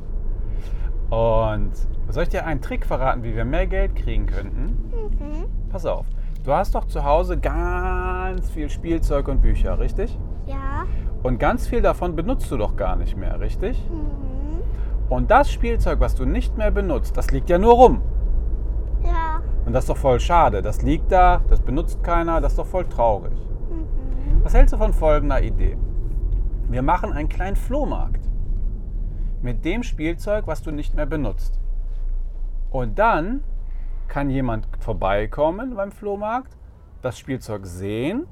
Und 1.10 1.72
soll 2.08 2.22
ich 2.22 2.28
dir 2.30 2.46
einen 2.46 2.62
Trick 2.62 2.86
verraten, 2.86 3.22
wie 3.22 3.34
wir 3.34 3.44
mehr 3.44 3.66
Geld 3.66 3.94
kriegen 3.96 4.26
könnten? 4.26 4.90
Mhm. 4.90 5.70
Pass 5.70 5.84
auf. 5.84 6.06
Du 6.44 6.52
hast 6.52 6.74
doch 6.74 6.86
zu 6.86 7.04
Hause 7.04 7.38
ganz 7.38 8.50
viel 8.50 8.68
Spielzeug 8.68 9.28
und 9.28 9.42
Bücher, 9.42 9.78
richtig? 9.78 10.18
Ja. 10.46 10.86
Und 11.22 11.38
ganz 11.38 11.68
viel 11.68 11.82
davon 11.82 12.16
benutzt 12.16 12.50
du 12.50 12.56
doch 12.56 12.76
gar 12.76 12.96
nicht 12.96 13.16
mehr, 13.16 13.38
richtig? 13.40 13.80
Mhm. 13.90 14.62
Und 15.08 15.30
das 15.30 15.52
Spielzeug, 15.52 16.00
was 16.00 16.14
du 16.14 16.24
nicht 16.24 16.56
mehr 16.56 16.70
benutzt, 16.70 17.16
das 17.16 17.30
liegt 17.30 17.50
ja 17.50 17.58
nur 17.58 17.74
rum. 17.74 18.00
Und 19.64 19.72
das 19.72 19.84
ist 19.84 19.90
doch 19.90 19.96
voll 19.96 20.20
schade. 20.20 20.62
Das 20.62 20.82
liegt 20.82 21.12
da, 21.12 21.42
das 21.48 21.60
benutzt 21.60 22.02
keiner, 22.02 22.40
das 22.40 22.52
ist 22.52 22.58
doch 22.58 22.66
voll 22.66 22.86
traurig. 22.86 23.32
Mhm. 23.32 24.44
Was 24.44 24.54
hältst 24.54 24.74
du 24.74 24.78
von 24.78 24.92
folgender 24.92 25.42
Idee? 25.42 25.76
Wir 26.68 26.82
machen 26.82 27.12
einen 27.12 27.28
kleinen 27.28 27.56
Flohmarkt 27.56 28.28
mit 29.42 29.64
dem 29.64 29.82
Spielzeug, 29.82 30.46
was 30.46 30.62
du 30.62 30.70
nicht 30.70 30.94
mehr 30.94 31.06
benutzt. 31.06 31.58
Und 32.70 32.98
dann 32.98 33.44
kann 34.08 34.30
jemand 34.30 34.68
vorbeikommen 34.80 35.74
beim 35.74 35.92
Flohmarkt, 35.92 36.56
das 37.02 37.18
Spielzeug 37.18 37.66
sehen 37.66 38.26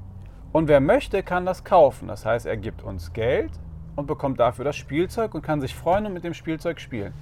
und 0.51 0.67
wer 0.67 0.79
möchte, 0.79 1.23
kann 1.23 1.45
das 1.45 1.63
kaufen. 1.63 2.07
Das 2.07 2.25
heißt, 2.25 2.45
er 2.45 2.57
gibt 2.57 2.83
uns 2.83 3.13
Geld 3.13 3.51
und 3.95 4.05
bekommt 4.05 4.39
dafür 4.39 4.65
das 4.65 4.75
Spielzeug 4.75 5.33
und 5.33 5.41
kann 5.41 5.61
sich 5.61 5.75
freuen 5.75 6.05
und 6.05 6.13
mit 6.13 6.23
dem 6.23 6.33
Spielzeug 6.33 6.79
spielen. 6.79 7.13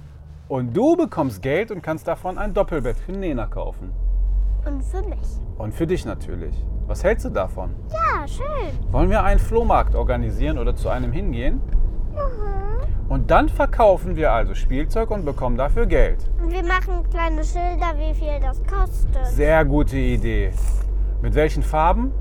Und 0.50 0.76
du 0.76 0.96
bekommst 0.96 1.42
Geld 1.42 1.70
und 1.70 1.80
kannst 1.80 2.08
davon 2.08 2.36
ein 2.36 2.52
Doppelbett 2.52 2.96
für 2.96 3.12
Nena 3.12 3.46
kaufen. 3.46 3.92
Und 4.66 4.82
für 4.82 5.00
mich. 5.02 5.20
Und 5.56 5.72
für 5.72 5.86
dich 5.86 6.04
natürlich. 6.04 6.56
Was 6.88 7.04
hältst 7.04 7.24
du 7.24 7.30
davon? 7.30 7.70
Ja, 7.88 8.26
schön. 8.26 8.72
Wollen 8.90 9.10
wir 9.10 9.22
einen 9.22 9.38
Flohmarkt 9.38 9.94
organisieren 9.94 10.58
oder 10.58 10.74
zu 10.74 10.88
einem 10.88 11.12
hingehen? 11.12 11.60
Mhm. 12.14 13.08
Und 13.08 13.30
dann 13.30 13.48
verkaufen 13.48 14.16
wir 14.16 14.32
also 14.32 14.56
Spielzeug 14.56 15.12
und 15.12 15.24
bekommen 15.24 15.56
dafür 15.56 15.86
Geld. 15.86 16.28
Und 16.42 16.50
wir 16.50 16.64
machen 16.64 17.08
kleine 17.08 17.44
Schilder, 17.44 17.94
wie 17.96 18.12
viel 18.12 18.40
das 18.40 18.60
kostet. 18.64 19.24
Sehr 19.26 19.64
gute 19.64 19.98
Idee. 19.98 20.50
Mit 21.22 21.36
welchen 21.36 21.62
Farben? 21.62 22.12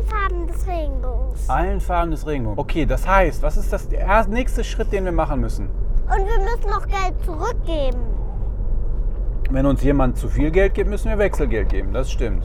Allen 0.00 0.08
Farben 0.08 0.46
des 0.46 0.66
Regenbogens. 0.66 1.48
Allen 1.48 1.80
Farben 1.80 2.10
des 2.10 2.26
Regenbogens. 2.26 2.58
Okay, 2.58 2.86
das 2.86 3.06
heißt, 3.06 3.42
was 3.42 3.56
ist 3.56 3.72
das 3.72 3.88
der 3.88 4.00
erste- 4.00 4.32
nächste 4.32 4.64
Schritt, 4.64 4.92
den 4.92 5.04
wir 5.04 5.12
machen 5.12 5.40
müssen? 5.40 5.68
Und 5.68 6.18
wir 6.26 6.38
müssen 6.44 6.70
noch 6.70 6.86
Geld 6.86 7.14
zurückgeben. 7.24 7.98
Wenn 9.50 9.66
uns 9.66 9.82
jemand 9.82 10.16
zu 10.16 10.28
viel 10.28 10.50
Geld 10.50 10.74
gibt, 10.74 10.88
müssen 10.88 11.08
wir 11.10 11.18
Wechselgeld 11.18 11.68
geben. 11.68 11.92
Das 11.92 12.10
stimmt. 12.10 12.44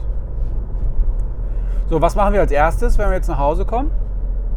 So, 1.88 2.02
was 2.02 2.16
machen 2.16 2.34
wir 2.34 2.40
als 2.40 2.50
erstes, 2.50 2.98
wenn 2.98 3.08
wir 3.10 3.16
jetzt 3.16 3.28
nach 3.28 3.38
Hause 3.38 3.64
kommen? 3.64 3.90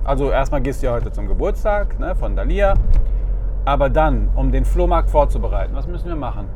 Also 0.03 0.31
erstmal 0.31 0.61
gehst 0.61 0.81
du 0.81 0.87
ja 0.87 0.93
heute 0.93 1.11
zum 1.11 1.27
Geburtstag 1.27 1.99
ne, 1.99 2.15
von 2.15 2.35
Dalia. 2.35 2.73
Aber 3.65 3.89
dann, 3.89 4.29
um 4.35 4.51
den 4.51 4.65
Flohmarkt 4.65 5.09
vorzubereiten, 5.11 5.75
was 5.75 5.85
müssen 5.87 6.07
wir 6.09 6.15
machen? 6.15 6.47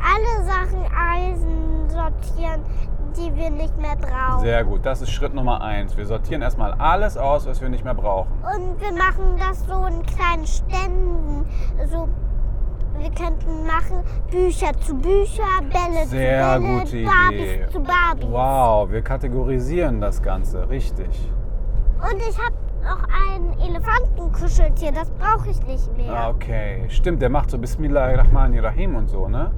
Alle 0.00 0.44
Sachen 0.44 0.80
Eisen 0.92 1.88
sortieren, 1.88 2.62
die 3.16 3.34
wir 3.36 3.50
nicht 3.50 3.76
mehr 3.78 3.96
brauchen. 3.96 4.40
Sehr 4.40 4.64
gut, 4.64 4.84
das 4.84 5.02
ist 5.02 5.10
Schritt 5.10 5.34
Nummer 5.34 5.60
eins. 5.60 5.96
Wir 5.96 6.06
sortieren 6.06 6.42
erstmal 6.42 6.72
alles 6.74 7.16
aus, 7.16 7.46
was 7.46 7.60
wir 7.60 7.68
nicht 7.68 7.84
mehr 7.84 7.94
brauchen. 7.94 8.30
Und 8.42 8.80
wir 8.80 8.92
machen 8.92 9.36
das 9.38 9.64
so 9.66 9.86
in 9.86 10.02
kleinen 10.04 10.46
Ständen. 10.46 11.46
So, 11.90 12.08
wir 12.98 13.10
könnten 13.10 13.66
machen 13.66 14.02
Bücher 14.30 14.72
zu 14.80 14.94
Bücher, 14.94 15.42
Bälle 15.72 16.06
Sehr 16.06 16.56
zu 16.56 16.62
Bälle, 16.62 16.78
gute 16.80 16.96
Idee. 16.96 17.04
Barbies 17.04 17.72
zu 17.72 17.80
Barbies. 17.80 18.30
Wow, 18.30 18.90
wir 18.90 19.02
kategorisieren 19.02 20.00
das 20.00 20.22
Ganze, 20.22 20.68
richtig. 20.68 21.30
Und 22.00 22.20
ich 22.28 22.38
habe 22.38 22.56
noch 22.82 23.04
ein 23.30 23.58
Elefantenkuscheltier, 23.60 24.92
das 24.92 25.10
brauche 25.10 25.50
ich 25.50 25.62
nicht 25.66 25.96
mehr. 25.96 26.12
Ah, 26.12 26.30
okay. 26.30 26.84
Stimmt, 26.88 27.22
der 27.22 27.28
macht 27.30 27.50
so 27.50 27.58
Bismillahirrahmanirrahim 27.58 28.96
und 28.96 29.08
so, 29.08 29.28
ne? 29.28 29.52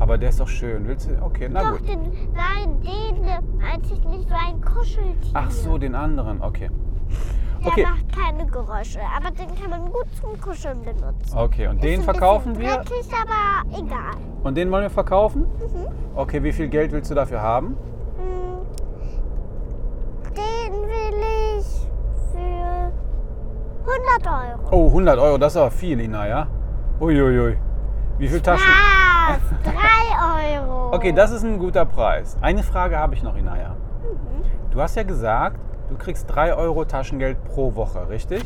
Aber 0.00 0.18
der 0.18 0.30
ist 0.30 0.40
doch 0.40 0.48
schön. 0.48 0.88
Willst 0.88 1.08
du? 1.08 1.22
Okay, 1.22 1.48
na 1.50 1.60
Doch, 1.62 1.78
gut. 1.78 1.88
den, 1.88 2.00
nein, 2.34 2.80
den 2.82 3.58
meinte 3.58 3.92
ich 3.94 4.04
nicht 4.04 4.28
so 4.28 4.34
ein 4.34 4.60
Kuscheltier. 4.60 5.30
Ach 5.34 5.50
so, 5.50 5.78
den 5.78 5.94
anderen, 5.94 6.42
okay. 6.42 6.68
Der 7.62 7.66
Okay. 7.72 7.84
macht 7.84 8.16
keine 8.16 8.46
Geräusche, 8.46 9.00
aber 9.14 9.30
den 9.32 9.54
kann 9.54 9.68
man 9.70 9.84
gut 9.92 10.06
zum 10.18 10.40
Kuscheln 10.40 10.80
benutzen. 10.82 11.36
Okay, 11.36 11.66
und 11.68 11.84
den 11.84 12.00
verkaufen 12.02 12.58
wir? 12.58 12.76
Dreckig, 12.78 13.06
aber 13.12 13.78
egal. 13.78 14.14
Und 14.42 14.56
den 14.56 14.70
wollen 14.72 14.84
wir 14.84 14.90
verkaufen? 14.90 15.42
Mhm. 15.42 15.86
Okay, 16.16 16.42
wie 16.42 16.52
viel 16.52 16.68
Geld 16.68 16.90
willst 16.92 17.10
du 17.10 17.14
dafür 17.14 17.42
haben? 17.42 17.76
Hm, 18.16 18.66
Den 20.34 20.72
will 20.88 21.58
ich 21.58 21.66
für 22.32 22.92
100 23.84 24.26
Euro. 24.26 24.68
Oh, 24.70 24.86
100 24.88 25.18
Euro, 25.18 25.36
das 25.36 25.52
ist 25.52 25.56
aber 25.58 25.70
viel, 25.70 26.00
Ina, 26.00 26.26
ja? 26.26 26.46
Uiuiui. 26.98 27.58
Wie 28.18 28.28
viel 28.28 28.40
Taschen? 28.40 28.64
Was? 29.30 29.72
3 29.72 30.58
Euro. 30.60 30.94
Okay, 30.94 31.12
das 31.12 31.30
ist 31.30 31.44
ein 31.44 31.58
guter 31.58 31.84
Preis. 31.84 32.36
Eine 32.40 32.62
Frage 32.62 32.98
habe 32.98 33.14
ich 33.14 33.22
noch, 33.22 33.36
Inaya. 33.36 33.70
Mhm. 33.70 34.70
Du 34.70 34.80
hast 34.80 34.96
ja 34.96 35.02
gesagt, 35.02 35.58
du 35.88 35.96
kriegst 35.96 36.32
3 36.34 36.54
Euro 36.54 36.84
Taschengeld 36.84 37.42
pro 37.44 37.74
Woche, 37.74 38.08
richtig? 38.08 38.44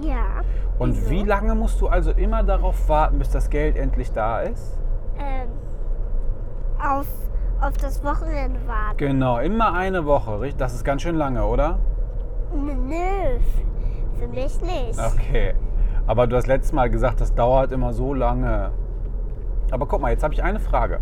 Ja. 0.00 0.42
Und 0.78 0.96
Wieso? 0.96 1.10
wie 1.10 1.22
lange 1.22 1.54
musst 1.54 1.80
du 1.80 1.88
also 1.88 2.10
immer 2.12 2.42
darauf 2.42 2.88
warten, 2.88 3.18
bis 3.18 3.30
das 3.30 3.50
Geld 3.50 3.76
endlich 3.76 4.12
da 4.12 4.40
ist? 4.40 4.78
Ähm, 5.18 5.48
auf, 6.82 7.06
auf 7.60 7.76
das 7.76 8.02
Wochenende 8.02 8.58
warten. 8.66 8.96
Genau, 8.96 9.38
immer 9.38 9.74
eine 9.74 10.04
Woche. 10.06 10.40
richtig? 10.40 10.58
Das 10.58 10.74
ist 10.74 10.84
ganz 10.84 11.02
schön 11.02 11.16
lange, 11.16 11.44
oder? 11.44 11.78
Nö, 12.54 13.38
für 14.18 14.28
mich 14.28 14.60
nicht. 14.62 14.98
Okay. 14.98 15.54
Aber 16.06 16.26
du 16.26 16.36
hast 16.36 16.46
letztes 16.46 16.72
Mal 16.72 16.90
gesagt, 16.90 17.20
das 17.20 17.34
dauert 17.34 17.70
immer 17.72 17.92
so 17.92 18.12
lange. 18.12 18.72
Aber 19.72 19.86
guck 19.86 20.02
mal, 20.02 20.10
jetzt 20.10 20.22
habe 20.22 20.34
ich 20.34 20.42
eine 20.42 20.60
Frage. 20.60 21.00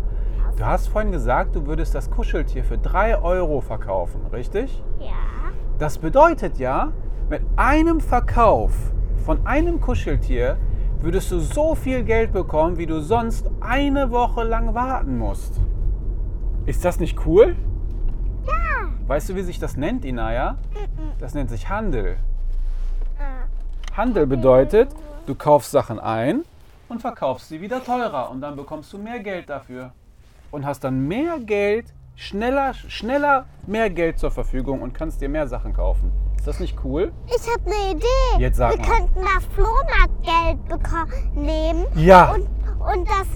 Du 0.55 0.65
hast 0.65 0.87
vorhin 0.87 1.11
gesagt, 1.11 1.55
du 1.55 1.65
würdest 1.67 1.93
das 1.93 2.09
Kuscheltier 2.09 2.63
für 2.63 2.77
3 2.77 3.21
Euro 3.21 3.59
verkaufen, 3.59 4.25
richtig? 4.31 4.81
Ja. 4.99 5.11
Das 5.77 5.97
bedeutet 5.97 6.57
ja, 6.57 6.93
mit 7.29 7.41
einem 7.57 7.99
Verkauf 7.99 8.71
von 9.25 9.45
einem 9.45 9.81
Kuscheltier 9.81 10.57
würdest 11.01 11.31
du 11.31 11.39
so 11.39 11.75
viel 11.75 12.03
Geld 12.03 12.31
bekommen, 12.31 12.77
wie 12.77 12.85
du 12.85 13.01
sonst 13.01 13.49
eine 13.59 14.09
Woche 14.09 14.43
lang 14.43 14.73
warten 14.73 15.17
musst. 15.17 15.59
Ist 16.65 16.85
das 16.85 16.99
nicht 16.99 17.25
cool? 17.25 17.57
Ja. 18.45 18.87
Weißt 19.05 19.27
du, 19.29 19.35
wie 19.35 19.41
sich 19.41 19.59
das 19.59 19.75
nennt, 19.75 20.05
Inaya? 20.05 20.57
Das 21.19 21.33
nennt 21.33 21.49
sich 21.49 21.69
Handel. 21.69 22.15
Ah, 23.19 23.97
Handel 23.97 24.27
bedeutet, 24.27 24.95
du 25.25 25.35
kaufst 25.35 25.71
Sachen 25.71 25.99
ein 25.99 26.43
und 26.91 26.99
verkaufst 27.01 27.47
sie 27.47 27.61
wieder 27.61 27.83
teurer 27.83 28.29
und 28.29 28.41
dann 28.41 28.55
bekommst 28.57 28.91
du 28.91 28.97
mehr 28.97 29.19
Geld 29.19 29.49
dafür 29.49 29.93
und 30.51 30.65
hast 30.65 30.83
dann 30.83 31.07
mehr 31.07 31.39
Geld, 31.39 31.85
schneller, 32.15 32.73
schneller 32.73 33.45
mehr 33.65 33.89
Geld 33.89 34.19
zur 34.19 34.29
Verfügung 34.29 34.81
und 34.81 34.93
kannst 34.93 35.21
dir 35.21 35.29
mehr 35.29 35.47
Sachen 35.47 35.73
kaufen. 35.73 36.11
Ist 36.37 36.47
das 36.47 36.59
nicht 36.59 36.77
cool? 36.83 37.13
Ich 37.27 37.47
habe 37.49 37.63
eine 37.65 37.97
Idee. 37.97 38.39
Jetzt 38.39 38.57
sag 38.57 38.73
Wir 38.73 38.79
mal. 38.79 38.87
könnten 38.97 39.21
das 39.21 39.45
Flohmarktgeld 39.55 41.35
nehmen 41.35 41.85
Ja. 41.95 42.33
und, 42.33 42.41
und 42.41 43.07
das 43.09 43.27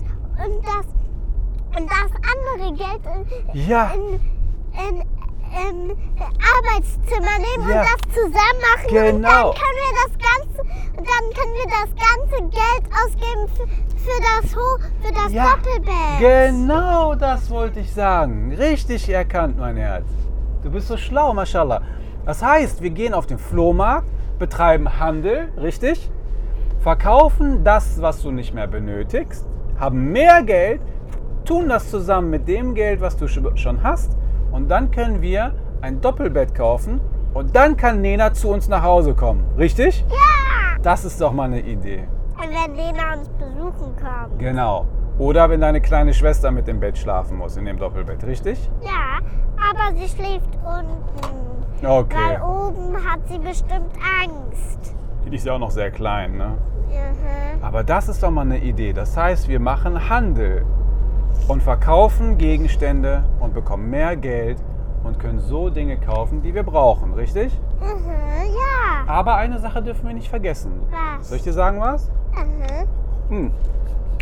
und 0.46 0.66
das 0.66 0.86
und 1.78 1.90
das 1.90 2.12
andere 2.34 2.74
Geld 2.76 3.02
in, 3.54 3.68
Ja. 3.68 3.92
in, 3.94 4.16
in, 5.00 5.02
in 5.56 5.92
Arbeitszimmer 6.20 7.38
nehmen 7.40 7.70
Ja. 7.70 7.82
und 7.82 7.88
das 7.88 8.14
zusammen 8.14 8.62
machen 8.74 8.88
und 8.88 8.94
Genau. 8.94 9.54
dann 9.54 9.62
können 9.62 9.82
wir 9.84 9.94
das 10.04 10.14
ganze 10.30 10.62
und 10.98 11.08
dann 11.08 11.26
können 11.34 11.54
wir 11.56 11.70
das 11.70 11.90
ganze 11.96 12.44
Geld 12.50 12.86
ausgeben 12.94 13.48
für, 13.56 13.68
für 13.98 14.22
das 14.22 14.56
Ho 14.56 14.78
für 15.02 15.14
das 15.14 15.32
Ja, 15.34 15.56
Doppelbett. 15.56 16.20
Genau 16.20 17.16
das 17.16 17.50
wollte 17.50 17.80
ich 17.80 17.92
sagen. 17.94 18.54
Richtig 18.58 19.10
erkannt, 19.10 19.58
mein 19.58 19.78
Herz. 19.78 20.06
Du 20.64 20.70
bist 20.72 20.88
so 20.88 20.98
schlau, 20.98 21.34
mashallah. 21.34 21.82
Das 22.26 22.42
heißt, 22.42 22.82
wir 22.82 22.90
gehen 22.90 23.14
auf 23.14 23.26
den 23.28 23.38
Flohmarkt, 23.38 24.08
betreiben 24.40 25.00
Handel, 25.00 25.52
richtig? 25.58 26.10
Verkaufen 26.80 27.64
das, 27.64 28.02
was 28.02 28.22
du 28.22 28.32
nicht 28.32 28.54
mehr 28.54 28.68
benötigst, 28.68 29.46
haben 29.80 30.12
mehr 30.12 30.44
Geld, 30.44 30.82
tun 31.46 31.70
das 31.70 31.90
zusammen 31.90 32.30
mit 32.30 32.48
dem 32.48 32.74
Geld, 32.76 33.02
was 33.02 33.18
du 33.18 33.26
sch- 33.26 33.58
schon 33.58 33.84
hast 33.84 34.12
und 34.56 34.70
dann 34.70 34.90
können 34.90 35.22
wir 35.22 35.54
ein 35.82 36.00
Doppelbett 36.00 36.56
kaufen 36.56 37.02
und 37.34 37.54
dann 37.56 37.76
kann 37.76 38.00
Nena 38.00 38.34
zu 38.34 38.50
uns 38.50 38.70
nach 38.70 38.84
Hause 38.84 39.14
kommen, 39.14 39.44
richtig? 39.58 40.06
Ja. 40.10 40.78
Das 40.82 41.04
ist 41.04 41.20
doch 41.20 41.34
mal 41.34 41.44
eine 41.44 41.60
Idee. 41.60 42.08
Und 42.38 42.50
wenn 42.50 42.76
Lena 42.76 43.16
uns 43.16 43.28
besuchen 43.30 43.94
kommt. 43.98 44.40
Genau. 44.40 44.88
Oder 45.20 45.50
wenn 45.50 45.60
deine 45.60 45.82
kleine 45.82 46.14
Schwester 46.14 46.52
mit 46.52 46.68
dem 46.68 46.80
Bett 46.80 46.98
schlafen 46.98 47.38
muss, 47.38 47.58
in 47.58 47.66
dem 47.66 47.78
Doppelbett, 47.78 48.26
richtig? 48.26 48.70
Ja, 48.82 49.20
aber 49.58 49.96
sie 49.98 50.08
schläft 50.08 50.50
unten. 50.64 51.86
Okay. 51.86 52.16
Weil 52.16 52.42
oben 52.42 52.96
hat 52.96 53.28
sie 53.28 53.40
bestimmt 53.40 53.92
Angst. 54.24 54.96
Die 55.26 55.36
ist 55.36 55.46
ja 55.46 55.54
auch 55.54 55.60
noch 55.60 55.72
sehr 55.72 55.92
klein, 55.92 56.38
ne? 56.38 56.58
Mhm. 56.88 57.64
Aber 57.64 57.84
das 57.84 58.08
ist 58.08 58.24
doch 58.24 58.32
mal 58.32 58.42
eine 58.42 58.60
Idee. 58.60 58.94
Das 58.94 59.18
heißt, 59.18 59.50
wir 59.50 59.60
machen 59.60 60.10
Handel 60.10 60.66
und 61.48 61.62
verkaufen 61.62 62.38
Gegenstände 62.38 63.24
und 63.40 63.54
bekommen 63.54 63.90
mehr 63.90 64.16
Geld 64.16 64.58
und 65.04 65.20
können 65.20 65.40
so 65.40 65.70
Dinge 65.70 65.98
kaufen, 65.98 66.42
die 66.42 66.54
wir 66.54 66.64
brauchen, 66.64 67.14
richtig? 67.14 67.58
Mhm, 67.80 68.10
ja. 68.10 69.08
Aber 69.08 69.36
eine 69.36 69.60
Sache 69.60 69.82
dürfen 69.82 70.08
wir 70.08 70.14
nicht 70.14 70.30
vergessen. 70.30 70.72
Was? 70.90 71.30
Soll 71.30 71.38
ich 71.38 71.44
dir 71.44 71.54
sagen 71.54 71.80
was? 71.80 72.10
Mhm. 73.30 73.30
Hm. 73.30 73.52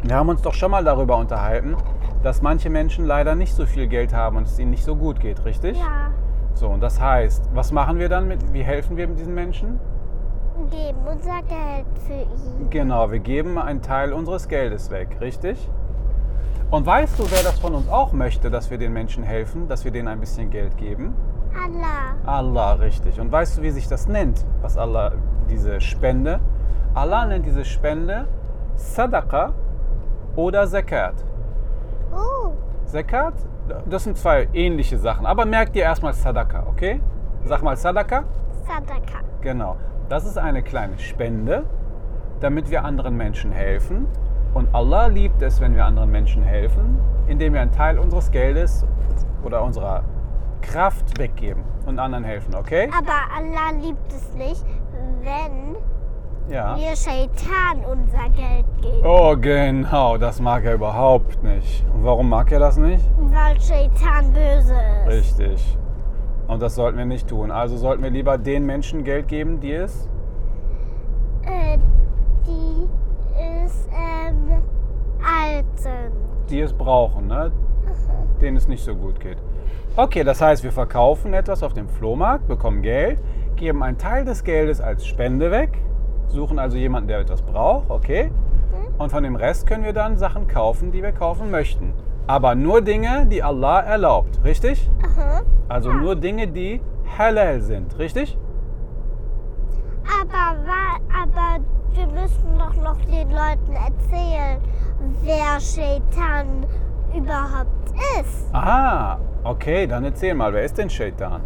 Wir 0.03 0.15
haben 0.15 0.29
uns 0.29 0.41
doch 0.41 0.53
schon 0.53 0.71
mal 0.71 0.83
darüber 0.83 1.17
unterhalten, 1.17 1.75
dass 2.23 2.41
manche 2.41 2.69
Menschen 2.69 3.05
leider 3.05 3.35
nicht 3.35 3.53
so 3.53 3.65
viel 3.65 3.87
Geld 3.87 4.13
haben 4.13 4.37
und 4.37 4.47
es 4.47 4.59
ihnen 4.59 4.71
nicht 4.71 4.83
so 4.83 4.95
gut 4.95 5.19
geht, 5.19 5.45
richtig? 5.45 5.77
Ja. 5.77 6.11
So, 6.53 6.67
und 6.67 6.81
das 6.81 7.01
heißt, 7.01 7.49
was 7.53 7.71
machen 7.71 7.99
wir 7.99 8.09
dann 8.09 8.27
mit, 8.27 8.53
wie 8.53 8.63
helfen 8.63 8.97
wir 8.97 9.07
diesen 9.07 9.33
Menschen? 9.33 9.79
Geben 10.69 10.99
unser 11.09 11.41
Geld 11.43 11.85
für 12.05 12.13
ihn. 12.13 12.69
Genau, 12.69 13.11
wir 13.11 13.19
geben 13.19 13.57
einen 13.57 13.81
Teil 13.81 14.13
unseres 14.13 14.47
Geldes 14.47 14.91
weg, 14.91 15.17
richtig? 15.19 15.69
Und 16.73 16.87
weißt 16.87 17.19
du, 17.19 17.29
wer 17.29 17.43
das 17.43 17.59
von 17.59 17.75
uns 17.75 17.87
auch 17.87 18.13
möchte, 18.13 18.49
dass 18.49 18.71
wir 18.71 18.79
den 18.79 18.93
Menschen 18.93 19.21
helfen, 19.21 19.67
dass 19.67 19.85
wir 19.85 19.91
denen 19.91 20.07
ein 20.07 20.19
bisschen 20.19 20.49
Geld 20.49 20.75
geben? 20.75 21.13
Allah. 21.55 22.15
Allah, 22.25 22.73
richtig. 22.73 23.19
Und 23.19 23.31
weißt 23.31 23.59
du, 23.59 23.61
wie 23.61 23.69
sich 23.69 23.87
das 23.87 24.07
nennt, 24.07 24.43
was 24.63 24.75
Allah, 24.75 25.11
diese 25.51 25.79
Spende? 25.79 26.39
Allah 26.95 27.27
nennt 27.27 27.45
diese 27.45 27.63
Spende 27.63 28.27
Sadaqa 28.73 29.53
oder 30.35 30.65
Zakat. 30.67 31.13
Oh. 32.11 32.53
Zakat, 32.85 33.35
das 33.87 34.05
sind 34.05 34.17
zwei 34.17 34.47
ähnliche 34.53 34.97
Sachen, 34.97 35.27
aber 35.27 35.45
merk 35.45 35.73
dir 35.73 35.83
erstmal 35.83 36.13
Sadaqa, 36.13 36.65
okay? 36.65 37.01
Sag 37.45 37.61
mal 37.61 37.77
Sadaqa. 37.77 38.23
Sadaka. 38.65 39.19
Genau. 39.41 39.77
Das 40.09 40.25
ist 40.25 40.39
eine 40.39 40.63
kleine 40.63 40.97
Spende, 40.97 41.65
damit 42.39 42.71
wir 42.71 42.83
anderen 42.83 43.15
Menschen 43.15 43.51
helfen. 43.51 44.07
Und 44.53 44.73
Allah 44.73 45.07
liebt 45.07 45.41
es, 45.41 45.59
wenn 45.61 45.75
wir 45.75 45.85
anderen 45.85 46.11
Menschen 46.11 46.43
helfen, 46.43 46.99
indem 47.27 47.53
wir 47.53 47.61
einen 47.61 47.71
Teil 47.71 47.97
unseres 47.97 48.29
Geldes 48.31 48.85
oder 49.43 49.63
unserer 49.63 50.03
Kraft 50.61 51.17
weggeben 51.19 51.63
und 51.85 51.99
anderen 51.99 52.23
helfen, 52.23 52.55
okay? 52.55 52.89
Aber 52.97 53.13
Allah 53.35 53.71
liebt 53.81 54.11
es 54.13 54.33
nicht, 54.35 54.63
wenn 55.21 55.75
Ja. 56.53 56.75
wir 56.77 56.95
Shaitan 56.95 57.83
unser 57.89 58.29
Geld 58.29 58.65
geben. 58.81 59.05
Oh, 59.05 59.35
genau, 59.39 60.17
das 60.17 60.39
mag 60.39 60.63
er 60.65 60.75
überhaupt 60.75 61.41
nicht. 61.43 61.83
Und 61.93 62.03
warum 62.03 62.29
mag 62.29 62.51
er 62.51 62.59
das 62.59 62.77
nicht? 62.77 63.03
Weil 63.17 63.59
Shaitan 63.59 64.31
böse 64.33 64.73
ist. 64.73 65.07
Richtig. 65.07 65.77
Und 66.47 66.61
das 66.61 66.75
sollten 66.75 66.97
wir 66.97 67.05
nicht 67.05 67.27
tun. 67.27 67.49
Also 67.51 67.77
sollten 67.77 68.03
wir 68.03 68.09
lieber 68.11 68.37
den 68.37 68.65
Menschen 68.65 69.03
Geld 69.03 69.27
geben, 69.27 69.59
die 69.59 69.73
es 69.73 70.07
Äh, 71.45 71.77
die 72.45 72.87
ist 73.73 73.89
ähm, 73.91 74.61
alt 75.23 75.65
sind. 75.75 76.11
die 76.49 76.61
es 76.61 76.73
brauchen, 76.73 77.27
ne? 77.27 77.51
denen 78.41 78.57
es 78.57 78.67
nicht 78.67 78.83
so 78.83 78.95
gut 78.95 79.19
geht. 79.19 79.37
Okay, 79.95 80.23
das 80.23 80.41
heißt, 80.41 80.63
wir 80.63 80.71
verkaufen 80.71 81.33
etwas 81.33 81.61
auf 81.63 81.73
dem 81.73 81.87
Flohmarkt, 81.87 82.47
bekommen 82.47 82.81
Geld, 82.81 83.21
geben 83.55 83.83
einen 83.83 83.97
Teil 83.97 84.25
des 84.25 84.43
Geldes 84.43 84.81
als 84.81 85.05
Spende 85.05 85.51
weg, 85.51 85.77
suchen 86.27 86.57
also 86.57 86.77
jemanden, 86.77 87.09
der 87.09 87.19
etwas 87.19 87.41
braucht, 87.41 87.89
okay? 87.89 88.31
Und 88.97 89.11
von 89.11 89.23
dem 89.23 89.35
Rest 89.35 89.67
können 89.67 89.83
wir 89.83 89.93
dann 89.93 90.17
Sachen 90.17 90.47
kaufen, 90.47 90.91
die 90.91 91.03
wir 91.03 91.11
kaufen 91.11 91.51
möchten. 91.51 91.93
Aber 92.25 92.55
nur 92.55 92.81
Dinge, 92.81 93.25
die 93.27 93.43
Allah 93.43 93.81
erlaubt, 93.81 94.39
richtig? 94.43 94.89
Aha. 95.03 95.41
Also 95.67 95.91
nur 95.91 96.15
Dinge, 96.15 96.47
die 96.47 96.81
halal 97.17 97.61
sind, 97.61 97.97
richtig? 97.99 98.37
Aber, 100.21 100.57
aber 101.21 101.63
müssen 102.13 102.57
doch 102.57 102.75
noch 102.75 102.97
den 103.05 103.29
Leuten 103.31 103.73
erzählen, 103.73 104.61
wer 105.23 105.59
Shaitan 105.59 106.65
überhaupt 107.15 107.91
ist. 108.19 108.53
Aha, 108.53 109.19
okay, 109.43 109.87
dann 109.87 110.03
erzähl 110.05 110.33
mal, 110.33 110.53
wer 110.53 110.63
ist 110.63 110.77
denn 110.77 110.89
Shaitan? 110.89 111.41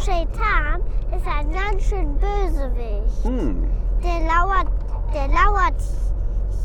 Shaitan 0.00 0.80
ist 1.16 1.26
ein 1.26 1.50
ganz 1.52 1.82
schön 1.82 2.14
Bösewicht. 2.18 3.24
Hm, 3.24 3.68
Der 4.02 4.20
lauert, 4.26 4.68
der 5.12 5.28
lauert 5.28 5.82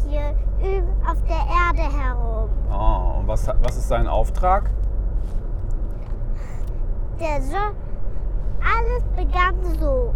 hier 0.07 0.33
auf 1.09 1.17
der 1.23 1.35
Erde 1.35 1.97
herum. 1.97 2.49
oh, 2.71 3.19
und 3.19 3.27
was, 3.27 3.47
was 3.61 3.77
ist 3.77 3.87
sein 3.87 4.07
Auftrag? 4.07 4.69
Der 7.19 7.41
so, 7.41 7.55
alles 8.61 9.03
begann 9.15 9.55
so. 9.79 10.13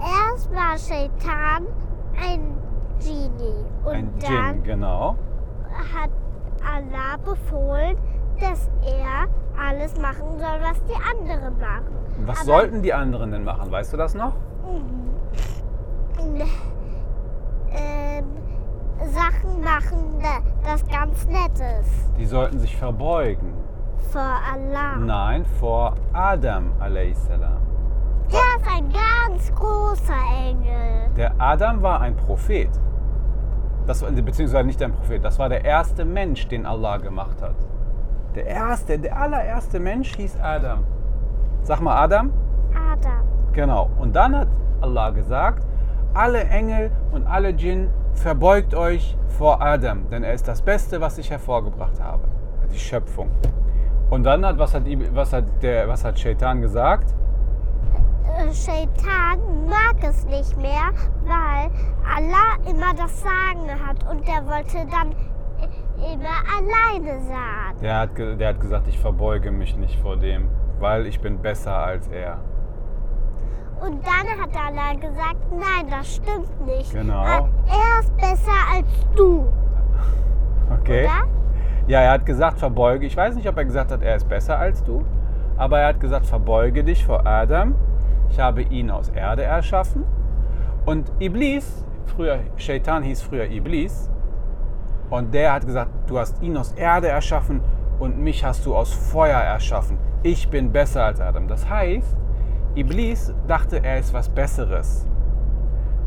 Erst 0.00 0.52
war 0.52 0.76
Shaitan 0.76 1.66
ein 2.22 2.40
Genie 3.00 3.64
und 3.84 3.92
Ein 3.94 4.12
dann 4.20 4.52
Djinn, 4.54 4.62
genau. 4.62 5.16
hat 5.94 6.10
Allah 6.64 7.16
befohlen, 7.24 7.96
dass 8.40 8.70
er 8.86 9.26
alles 9.60 9.96
machen 10.00 10.38
soll, 10.38 10.60
was 10.60 10.82
die 10.84 10.94
anderen 10.94 11.58
machen. 11.58 11.96
Was 12.24 12.38
Aber- 12.38 12.46
sollten 12.46 12.82
die 12.82 12.92
anderen 12.94 13.30
denn 13.32 13.44
machen? 13.44 13.70
Weißt 13.70 13.92
du 13.92 13.96
das 13.96 14.14
noch? 14.14 14.34
Ähm, 17.74 18.24
Sachen 19.10 19.60
machen, 19.62 20.18
da- 20.22 20.70
das 20.70 20.86
ganz 20.86 21.26
nett 21.26 21.52
ist. 21.80 22.16
Die 22.18 22.26
sollten 22.26 22.58
sich 22.58 22.76
verbeugen. 22.76 23.54
Vor 24.12 24.20
Allah. 24.20 24.96
Nein, 24.98 25.44
vor 25.58 25.94
Adam 26.12 26.72
a.s. 26.80 27.28
Der 28.62 28.70
ist 28.70 28.76
ein 28.78 28.92
ganz 28.92 29.54
großer 29.54 30.14
Engel. 30.48 31.10
Der 31.16 31.32
Adam 31.38 31.82
war 31.82 32.00
ein 32.00 32.16
Prophet. 32.16 32.70
Das, 33.86 34.02
war- 34.02 34.10
beziehungsweise 34.12 34.64
nicht 34.66 34.80
ein 34.82 34.92
Prophet, 34.92 35.24
das 35.24 35.38
war 35.38 35.48
der 35.48 35.64
erste 35.64 36.04
Mensch, 36.04 36.46
den 36.48 36.66
Allah 36.66 36.98
gemacht 36.98 37.42
hat. 37.42 37.56
Der 38.34 38.46
erste, 38.46 38.98
der 38.98 39.16
allererste 39.20 39.80
Mensch 39.80 40.14
hieß 40.16 40.38
Adam. 40.40 40.84
Sag 41.62 41.80
mal 41.80 41.96
Adam. 41.96 42.32
Adam. 42.72 43.26
Genau. 43.52 43.90
Und 43.98 44.14
dann 44.16 44.36
hat 44.36 44.48
Allah 44.80 45.10
gesagt, 45.10 45.66
alle 46.14 46.44
Engel 46.44 46.90
und 47.12 47.26
alle 47.26 47.52
Djinn 47.54 47.88
verbeugt 48.14 48.74
euch 48.74 49.16
vor 49.28 49.60
Adam, 49.60 50.08
denn 50.10 50.22
er 50.22 50.32
ist 50.34 50.46
das 50.46 50.62
Beste, 50.62 51.00
was 51.00 51.18
ich 51.18 51.30
hervorgebracht 51.30 52.00
habe. 52.00 52.22
Die 52.72 52.78
Schöpfung. 52.78 53.30
Und 54.10 54.24
dann 54.24 54.44
hat, 54.46 54.58
was 54.58 54.74
hat, 54.74 54.82
was 55.14 55.32
hat, 55.32 55.44
der, 55.62 55.88
was 55.88 56.04
hat 56.04 56.18
Shaitan 56.18 56.60
gesagt? 56.60 57.14
Shaitan 58.52 59.68
mag 59.68 60.02
es 60.02 60.24
nicht 60.26 60.56
mehr, 60.56 60.90
weil 61.24 61.70
Allah 62.04 62.56
immer 62.68 62.94
das 62.94 63.22
Sagen 63.22 63.68
hat 63.86 64.08
und 64.10 64.26
der 64.26 64.44
wollte 64.46 64.86
dann 64.90 65.14
immer 65.98 66.42
alleine 66.58 67.20
sein. 67.20 67.76
Der 67.80 67.98
hat, 68.00 68.10
der 68.18 68.48
hat 68.48 68.60
gesagt, 68.60 68.88
ich 68.88 68.98
verbeuge 68.98 69.50
mich 69.50 69.76
nicht 69.76 70.00
vor 70.00 70.16
dem, 70.16 70.48
weil 70.80 71.06
ich 71.06 71.20
bin 71.20 71.38
besser 71.38 71.76
als 71.76 72.08
er. 72.08 72.38
Und 73.80 74.00
dann 74.06 74.40
hat 74.40 74.50
Allah 74.56 74.94
gesagt, 74.94 75.52
nein, 75.52 75.90
das 75.90 76.14
stimmt 76.14 76.66
nicht. 76.66 76.92
Genau. 76.92 77.24
Er 77.24 78.00
ist 78.00 78.16
besser 78.16 78.52
als 78.72 78.86
du. 79.16 79.46
Okay. 80.80 81.04
Oder? 81.04 81.28
Ja, 81.88 82.00
er 82.00 82.12
hat 82.12 82.26
gesagt, 82.26 82.60
verbeuge. 82.60 83.06
Ich 83.06 83.16
weiß 83.16 83.34
nicht, 83.34 83.48
ob 83.48 83.56
er 83.56 83.64
gesagt 83.64 83.90
hat, 83.90 84.02
er 84.02 84.16
ist 84.16 84.28
besser 84.28 84.56
als 84.58 84.84
du, 84.84 85.04
aber 85.56 85.80
er 85.80 85.88
hat 85.88 86.00
gesagt, 86.00 86.26
verbeuge 86.26 86.84
dich 86.84 87.04
vor 87.04 87.26
Adam. 87.26 87.74
Ich 88.32 88.40
habe 88.40 88.62
ihn 88.62 88.90
aus 88.90 89.10
Erde 89.10 89.42
erschaffen. 89.42 90.04
Und 90.86 91.12
Iblis, 91.20 91.84
früher, 92.06 92.38
Shaitan 92.56 93.02
hieß 93.02 93.20
früher 93.20 93.44
Iblis, 93.44 94.10
und 95.10 95.34
der 95.34 95.52
hat 95.52 95.66
gesagt, 95.66 95.90
du 96.06 96.18
hast 96.18 96.42
ihn 96.42 96.56
aus 96.56 96.72
Erde 96.72 97.08
erschaffen 97.08 97.60
und 97.98 98.18
mich 98.18 98.42
hast 98.42 98.64
du 98.64 98.74
aus 98.74 98.94
Feuer 98.94 99.38
erschaffen. 99.38 99.98
Ich 100.22 100.48
bin 100.48 100.72
besser 100.72 101.04
als 101.04 101.20
Adam. 101.20 101.46
Das 101.46 101.68
heißt, 101.68 102.16
Iblis 102.74 103.34
dachte, 103.46 103.84
er 103.84 103.98
ist 103.98 104.14
was 104.14 104.30
Besseres. 104.30 105.06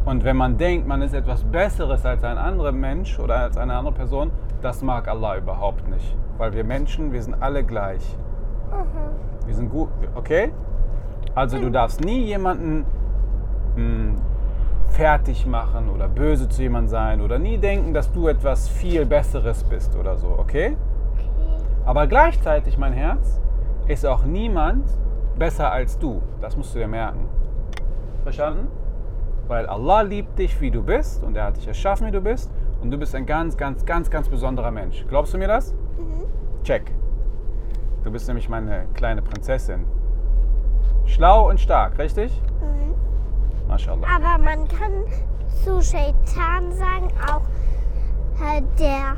Und 0.06 0.24
wenn 0.24 0.36
man 0.36 0.58
denkt, 0.58 0.88
man 0.88 1.04
ist 1.04 1.14
etwas 1.14 1.44
Besseres 1.44 2.04
als 2.08 2.24
ein 2.24 2.40
anderer 2.40 2.72
Mensch 2.72 3.20
oder 3.20 3.38
als 3.38 3.56
eine 3.56 3.76
andere 3.76 3.94
Person, 3.94 4.32
das 4.64 4.82
mag 4.82 5.08
Allah 5.08 5.38
überhaupt 5.38 5.88
nicht. 5.88 6.18
Weil 6.40 6.54
wir 6.54 6.64
Menschen, 6.64 7.14
wir 7.14 7.22
sind 7.22 7.36
alle 7.40 7.64
gleich. 7.64 8.18
Wir 9.46 9.54
sind 9.54 9.70
gut, 9.70 9.90
okay? 10.16 10.52
Also 11.36 11.60
du 11.60 11.70
darfst 11.70 12.00
nie 12.04 12.24
jemanden 12.24 12.86
mh, 13.76 14.16
fertig 14.92 15.46
machen 15.46 15.90
oder 15.90 16.08
böse 16.08 16.48
zu 16.48 16.62
jemandem 16.62 16.90
sein 16.90 17.22
oder 17.22 17.38
nie 17.38 17.58
denken, 17.58 17.94
dass 17.94 18.12
du 18.12 18.30
etwas 18.30 18.70
viel 18.70 19.06
Besseres 19.06 19.66
bist 19.66 19.98
oder 19.98 20.16
so, 20.16 20.30
okay? 20.30 20.78
Aber 21.86 22.08
gleichzeitig, 22.08 22.78
mein 22.78 22.94
Herz, 22.94 23.42
ist 23.88 24.06
auch 24.06 24.24
niemand 24.24 24.86
besser 25.38 25.72
als 25.72 26.00
du. 26.00 26.22
Das 26.40 26.56
musst 26.56 26.74
du 26.74 26.80
dir 26.80 26.88
merken. 26.88 27.28
Verstanden? 28.24 28.70
Weil 29.48 29.68
Allah 29.68 30.02
liebt 30.02 30.40
dich, 30.40 30.60
wie 30.62 30.72
du 30.72 30.82
bist 30.82 31.22
und 31.24 31.36
er 31.36 31.46
hat 31.46 31.58
dich 31.58 31.68
erschaffen, 31.68 32.08
wie 32.08 32.12
du 32.12 32.22
bist 32.22 32.50
und 32.82 32.92
du 32.92 32.98
bist 32.98 33.14
ein 33.14 33.26
ganz, 33.26 33.58
ganz, 33.58 33.86
ganz, 33.86 34.10
ganz 34.10 34.30
besonderer 34.30 34.72
Mensch. 34.72 35.06
Glaubst 35.10 35.34
du 35.34 35.38
mir 35.38 35.50
das? 35.50 35.76
Check. 36.64 36.92
Du 38.04 38.12
bist 38.12 38.28
nämlich 38.28 38.48
meine 38.50 38.86
kleine 38.94 39.22
Prinzessin. 39.22 39.86
Schlau 41.06 41.50
und 41.50 41.60
stark, 41.60 41.98
richtig? 41.98 42.42
Mhm. 42.62 43.68
Mashallah. 43.68 44.08
Aber 44.16 44.44
man 44.44 44.68
kann 44.68 44.92
zu 45.64 45.82
Shaitan 45.82 46.72
sagen 46.72 47.08
auch 47.30 47.42
äh, 48.44 48.62
der 48.80 49.18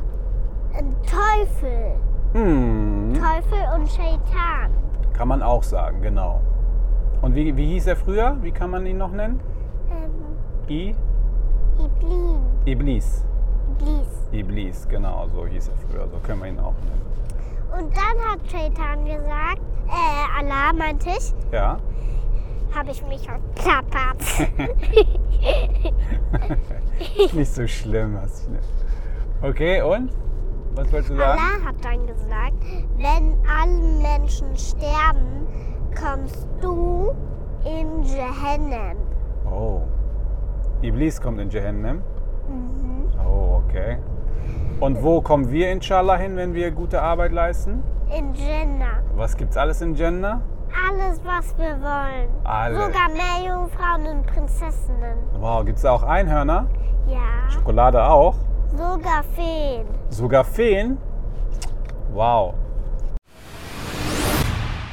äh, 0.73 0.83
Teufel. 1.05 1.95
Hm, 2.33 3.13
Teufel 3.13 3.59
und 3.75 3.89
Shaitan. 3.89 4.71
kann 5.13 5.27
man 5.27 5.41
auch 5.41 5.63
sagen, 5.63 6.01
genau. 6.01 6.41
Und 7.21 7.33
wie, 7.35 7.55
wie 7.57 7.65
hieß 7.73 7.87
er 7.87 7.95
früher? 7.95 8.37
Wie 8.41 8.51
kann 8.51 8.69
man 8.69 8.85
ihn 8.85 8.97
noch 8.97 9.11
nennen? 9.11 9.39
Ähm, 9.89 10.69
I? 10.69 10.95
Iblin. 11.79 12.39
Iblis. 12.65 13.25
Iblis. 13.79 14.07
Iblis, 14.31 14.87
genau, 14.87 15.27
so 15.33 15.45
hieß 15.47 15.69
er 15.69 15.75
früher. 15.77 16.07
So 16.09 16.17
können 16.19 16.41
wir 16.41 16.49
ihn 16.49 16.59
auch 16.59 16.73
nennen. 16.83 17.01
Und 17.79 17.95
dann 17.95 18.31
hat 18.31 18.39
Shaitan 18.49 19.05
gesagt, 19.05 19.61
äh, 19.87 20.39
Allah 20.39 20.73
meinte 20.73 21.09
ich, 21.09 21.33
Ja? 21.51 21.77
habe 22.75 22.91
ich 22.91 23.05
mich 23.07 23.27
verplappert. 23.27 24.21
Nicht 27.33 27.53
so 27.53 27.67
schlimm. 27.67 28.17
Hast 28.21 28.47
du 28.47 29.47
Okay, 29.47 29.81
und? 29.81 30.11
Was 30.75 30.91
wolltest 30.91 31.11
du 31.11 31.17
sagen? 31.17 31.39
Allah 31.39 31.65
hat 31.65 31.75
dann 31.83 32.05
gesagt, 32.07 32.53
wenn 32.97 33.35
alle 33.47 33.81
Menschen 34.01 34.55
sterben, 34.55 35.47
kommst 35.99 36.47
du 36.61 37.13
in 37.65 38.03
Jahannam. 38.03 38.97
Oh. 39.49 39.81
Iblis 40.81 41.19
kommt 41.19 41.39
in 41.39 41.49
Jahannam. 41.49 42.03
Mhm. 42.47 43.07
Oh, 43.25 43.61
okay. 43.65 43.97
Und 44.79 45.01
wo 45.01 45.21
kommen 45.21 45.49
wir 45.51 45.71
inshallah 45.71 46.17
hin, 46.17 46.35
wenn 46.37 46.53
wir 46.53 46.69
gute 46.69 47.01
Arbeit 47.01 47.31
leisten? 47.31 47.81
In 48.15 48.33
Jannah. 48.35 49.01
Was 49.15 49.35
gibt's 49.35 49.57
alles 49.57 49.81
in 49.81 49.95
Jannah? 49.95 50.41
Alles, 50.87 51.19
was 51.25 51.57
wir 51.57 51.81
wollen. 51.81 52.29
Alles. 52.43 52.85
Sogar 52.85 53.09
Meerjungfrauen 53.09 54.05
und 54.05 54.27
Prinzessinnen. 54.27 55.17
Wow, 55.39 55.65
gibt's 55.65 55.81
da 55.81 55.91
auch 55.91 56.03
Einhörner? 56.03 56.67
Ja. 57.07 57.49
Schokolade 57.49 58.03
auch? 58.03 58.35
Sogar 58.75 59.23
Feen. 59.35 59.87
Sogar 60.09 60.43
Feen? 60.43 60.99
Wow. 62.13 62.53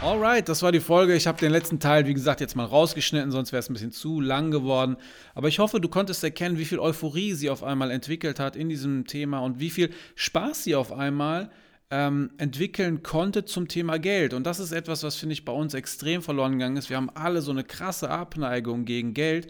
Alright, 0.05 0.51
das 0.51 0.61
war 0.61 0.71
die 0.71 0.81
Folge. 0.81 1.14
Ich 1.14 1.27
habe 1.27 1.40
den 1.40 1.51
letzten 1.51 1.81
Teil, 1.81 2.07
wie 2.07 2.12
gesagt, 2.12 2.43
jetzt 2.43 2.57
mal 2.57 2.67
rausgeschnitten, 2.67 3.31
sonst 3.31 3.53
wäre 3.53 3.61
es 3.61 3.71
ein 3.71 3.73
bisschen 3.73 3.90
zu 3.90 4.21
lang 4.21 4.51
geworden. 4.51 4.99
Aber 5.35 5.49
ich 5.49 5.61
hoffe, 5.61 5.81
du 5.81 5.88
konntest 5.88 6.23
erkennen, 6.23 6.59
wie 6.59 6.67
viel 6.67 6.79
Euphorie 6.79 7.33
sie 7.33 7.49
auf 7.49 7.64
einmal 7.64 7.90
entwickelt 7.90 8.38
hat 8.38 8.55
in 8.55 8.69
diesem 8.69 9.07
Thema 9.07 9.38
und 9.38 9.61
wie 9.61 9.71
viel 9.71 9.88
Spaß 10.14 10.64
sie 10.64 10.75
auf 10.75 10.93
einmal 10.93 11.49
ähm, 11.90 12.33
entwickeln 12.37 13.03
konnte 13.03 13.47
zum 13.47 13.67
Thema 13.67 13.99
Geld. 13.99 14.35
Und 14.35 14.45
das 14.45 14.61
ist 14.61 14.73
etwas, 14.73 15.03
was, 15.05 15.17
finde 15.17 15.33
ich, 15.33 15.47
bei 15.47 15.53
uns 15.53 15.73
extrem 15.73 16.21
verloren 16.21 16.53
gegangen 16.53 16.77
ist. 16.77 16.90
Wir 16.90 16.99
haben 16.99 17.09
alle 17.09 17.40
so 17.40 17.51
eine 17.51 17.64
krasse 17.64 18.11
Abneigung 18.11 18.85
gegen 18.85 19.14
Geld 19.14 19.49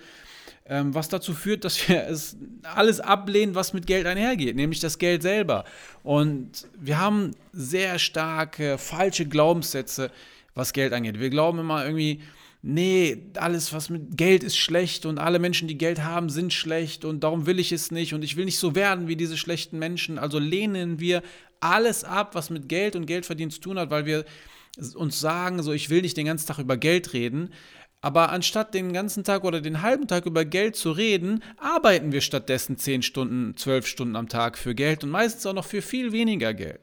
ähm, 0.66 0.94
was 0.94 1.08
dazu 1.08 1.34
führt, 1.34 1.64
dass 1.64 1.88
wir 1.88 2.06
es 2.08 2.36
alles 2.62 3.00
ablehnen, 3.00 3.54
was 3.54 3.72
mit 3.72 3.86
Geld 3.86 4.06
einhergeht, 4.06 4.56
nämlich 4.56 4.80
das 4.80 4.98
Geld 4.98 5.22
selber. 5.22 5.64
Und 6.02 6.68
wir 6.78 6.98
haben 6.98 7.32
sehr 7.52 7.98
starke 7.98 8.78
falsche 8.78 9.26
Glaubenssätze, 9.26 10.10
was 10.54 10.72
Geld 10.72 10.92
angeht. 10.92 11.20
Wir 11.20 11.30
glauben 11.30 11.58
immer 11.58 11.84
irgendwie, 11.84 12.22
nee, 12.62 13.30
alles, 13.36 13.72
was 13.72 13.90
mit 13.90 14.16
Geld 14.16 14.42
ist 14.42 14.56
schlecht 14.56 15.04
und 15.06 15.18
alle 15.18 15.38
Menschen, 15.38 15.68
die 15.68 15.78
Geld 15.78 16.02
haben, 16.02 16.30
sind 16.30 16.52
schlecht 16.52 17.04
und 17.04 17.22
darum 17.22 17.46
will 17.46 17.58
ich 17.58 17.72
es 17.72 17.90
nicht 17.90 18.14
und 18.14 18.22
ich 18.22 18.36
will 18.36 18.46
nicht 18.46 18.58
so 18.58 18.74
werden 18.74 19.06
wie 19.06 19.16
diese 19.16 19.36
schlechten 19.36 19.78
Menschen. 19.78 20.18
Also 20.18 20.38
lehnen 20.38 20.98
wir 20.98 21.22
alles 21.60 22.04
ab, 22.04 22.34
was 22.34 22.50
mit 22.50 22.68
Geld 22.68 22.96
und 22.96 23.06
Geldverdienen 23.06 23.50
zu 23.50 23.60
tun 23.60 23.78
hat, 23.78 23.90
weil 23.90 24.06
wir 24.06 24.24
uns 24.94 25.20
sagen, 25.20 25.62
so 25.62 25.72
ich 25.72 25.90
will 25.90 26.02
nicht 26.02 26.16
den 26.16 26.26
ganzen 26.26 26.46
Tag 26.46 26.58
über 26.58 26.76
Geld 26.76 27.12
reden. 27.12 27.50
Aber 28.00 28.30
anstatt 28.30 28.74
den 28.74 28.92
ganzen 28.92 29.24
Tag 29.24 29.44
oder 29.44 29.62
den 29.62 29.80
halben 29.80 30.06
Tag 30.06 30.26
über 30.26 30.44
Geld 30.44 30.76
zu 30.76 30.90
reden, 30.90 31.42
arbeiten 31.56 32.12
wir 32.12 32.20
stattdessen 32.20 32.76
10 32.76 33.02
Stunden, 33.02 33.56
12 33.56 33.86
Stunden 33.86 34.16
am 34.16 34.28
Tag 34.28 34.58
für 34.58 34.74
Geld 34.74 35.04
und 35.04 35.10
meistens 35.10 35.46
auch 35.46 35.54
noch 35.54 35.64
für 35.64 35.80
viel 35.80 36.12
weniger 36.12 36.52
Geld. 36.52 36.80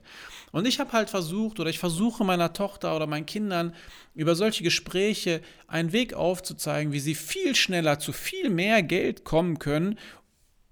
Und 0.52 0.68
ich 0.68 0.80
habe 0.80 0.92
halt 0.92 1.10
versucht 1.10 1.60
oder 1.60 1.70
ich 1.70 1.80
versuche 1.80 2.24
meiner 2.24 2.54
Tochter 2.54 2.96
oder 2.96 3.08
meinen 3.08 3.26
Kindern 3.26 3.74
über 4.14 4.36
solche 4.36 4.64
Gespräche 4.64 5.42
einen 5.68 5.94
Weg 5.94 6.14
aufzuzeigen, 6.14 6.92
wie 6.92 7.00
sie 7.00 7.16
viel 7.16 7.56
schneller 7.56 8.00
zu 8.00 8.12
viel 8.12 8.50
mehr 8.50 8.84
Geld 8.84 9.24
kommen 9.24 9.60
können 9.60 9.98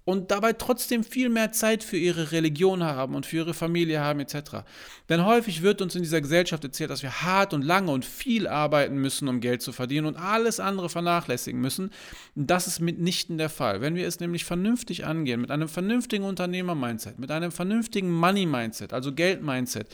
und 0.04 0.30
dabei 0.30 0.52
trotzdem 0.54 1.04
viel 1.04 1.28
mehr 1.28 1.52
Zeit 1.52 1.84
für 1.84 1.96
ihre 1.96 2.32
Religion 2.32 2.82
haben 2.82 3.14
und 3.14 3.26
für 3.26 3.36
ihre 3.36 3.54
Familie 3.54 4.00
haben 4.00 4.20
etc. 4.20 4.64
Denn 5.08 5.24
häufig 5.24 5.62
wird 5.62 5.82
uns 5.82 5.94
in 5.94 6.02
dieser 6.02 6.20
Gesellschaft 6.20 6.64
erzählt, 6.64 6.90
dass 6.90 7.02
wir 7.02 7.22
hart 7.22 7.52
und 7.52 7.62
lange 7.62 7.92
und 7.92 8.04
viel 8.04 8.48
arbeiten 8.48 8.96
müssen, 8.96 9.28
um 9.28 9.40
Geld 9.40 9.62
zu 9.62 9.72
verdienen 9.72 10.06
und 10.06 10.16
alles 10.16 10.58
andere 10.58 10.88
vernachlässigen 10.88 11.60
müssen. 11.60 11.90
Das 12.34 12.66
ist 12.66 12.80
mitnichten 12.80 13.38
der 13.38 13.50
Fall. 13.50 13.80
Wenn 13.80 13.94
wir 13.94 14.06
es 14.06 14.20
nämlich 14.20 14.44
vernünftig 14.44 15.04
angehen, 15.04 15.40
mit 15.40 15.50
einem 15.50 15.68
vernünftigen 15.68 16.24
Unternehmer-Mindset, 16.24 17.18
mit 17.18 17.30
einem 17.30 17.52
vernünftigen 17.52 18.10
Money-Mindset, 18.10 18.92
also 18.92 19.12
Geld-Mindset, 19.12 19.88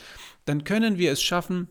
dann 0.44 0.64
können 0.64 0.98
wir 0.98 1.12
es 1.12 1.22
schaffen, 1.22 1.68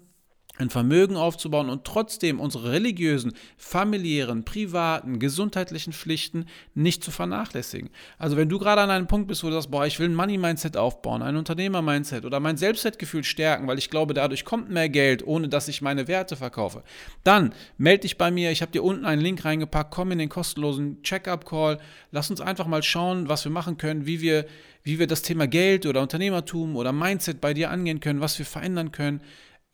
ein 0.57 0.69
Vermögen 0.69 1.17
aufzubauen 1.17 1.69
und 1.69 1.83
trotzdem 1.83 2.39
unsere 2.39 2.71
religiösen, 2.71 3.33
familiären, 3.57 4.45
privaten, 4.45 5.19
gesundheitlichen 5.19 5.91
Pflichten 5.91 6.45
nicht 6.73 7.03
zu 7.03 7.11
vernachlässigen. 7.11 7.89
Also 8.17 8.37
wenn 8.37 8.47
du 8.47 8.57
gerade 8.57 8.81
an 8.81 8.89
einem 8.89 9.07
Punkt 9.07 9.27
bist, 9.27 9.43
wo 9.43 9.47
du 9.47 9.53
sagst, 9.53 9.71
boah, 9.71 9.85
ich 9.85 9.99
will 9.99 10.09
ein 10.09 10.15
Money-Mindset 10.15 10.77
aufbauen, 10.77 11.21
ein 11.21 11.35
Unternehmer-Mindset 11.35 12.25
oder 12.25 12.39
mein 12.39 12.57
Selbstwertgefühl 12.57 13.23
stärken, 13.23 13.67
weil 13.67 13.77
ich 13.77 13.89
glaube, 13.89 14.13
dadurch 14.13 14.45
kommt 14.45 14.69
mehr 14.69 14.87
Geld, 14.87 15.27
ohne 15.27 15.49
dass 15.49 15.67
ich 15.67 15.81
meine 15.81 16.07
Werte 16.07 16.35
verkaufe, 16.35 16.83
dann 17.23 17.53
melde 17.77 18.01
dich 18.01 18.17
bei 18.17 18.31
mir. 18.31 18.51
Ich 18.51 18.61
habe 18.61 18.71
dir 18.71 18.83
unten 18.83 19.05
einen 19.05 19.21
Link 19.21 19.43
reingepackt, 19.43 19.91
komm 19.91 20.11
in 20.11 20.19
den 20.19 20.29
kostenlosen 20.29 21.01
Check-up-Call. 21.03 21.79
Lass 22.11 22.29
uns 22.29 22.39
einfach 22.39 22.67
mal 22.67 22.83
schauen, 22.83 23.27
was 23.27 23.43
wir 23.43 23.51
machen 23.51 23.77
können, 23.77 24.05
wie 24.05 24.21
wir, 24.21 24.45
wie 24.83 24.99
wir 24.99 25.07
das 25.07 25.21
Thema 25.21 25.47
Geld 25.47 25.85
oder 25.85 26.01
Unternehmertum 26.01 26.77
oder 26.77 26.93
Mindset 26.93 27.41
bei 27.41 27.53
dir 27.53 27.71
angehen 27.71 27.99
können, 27.99 28.21
was 28.21 28.39
wir 28.39 28.45
verändern 28.45 28.93
können 28.93 29.21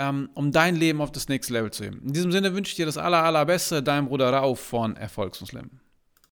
ähm, 0.01 0.29
um 0.33 0.51
dein 0.51 0.75
Leben 0.75 0.99
auf 0.99 1.11
das 1.11 1.27
nächste 1.27 1.53
Level 1.53 1.71
zu 1.71 1.85
heben. 1.85 2.01
In 2.03 2.13
diesem 2.13 2.31
Sinne 2.31 2.55
wünsche 2.55 2.71
ich 2.71 2.75
dir 2.75 2.87
das 2.87 2.97
aller, 2.97 3.23
allerbeste, 3.23 3.83
dein 3.83 4.07
Bruder 4.07 4.31
Rauf 4.31 4.59
von 4.59 4.95
Erfolgsmuslim. 4.95 5.69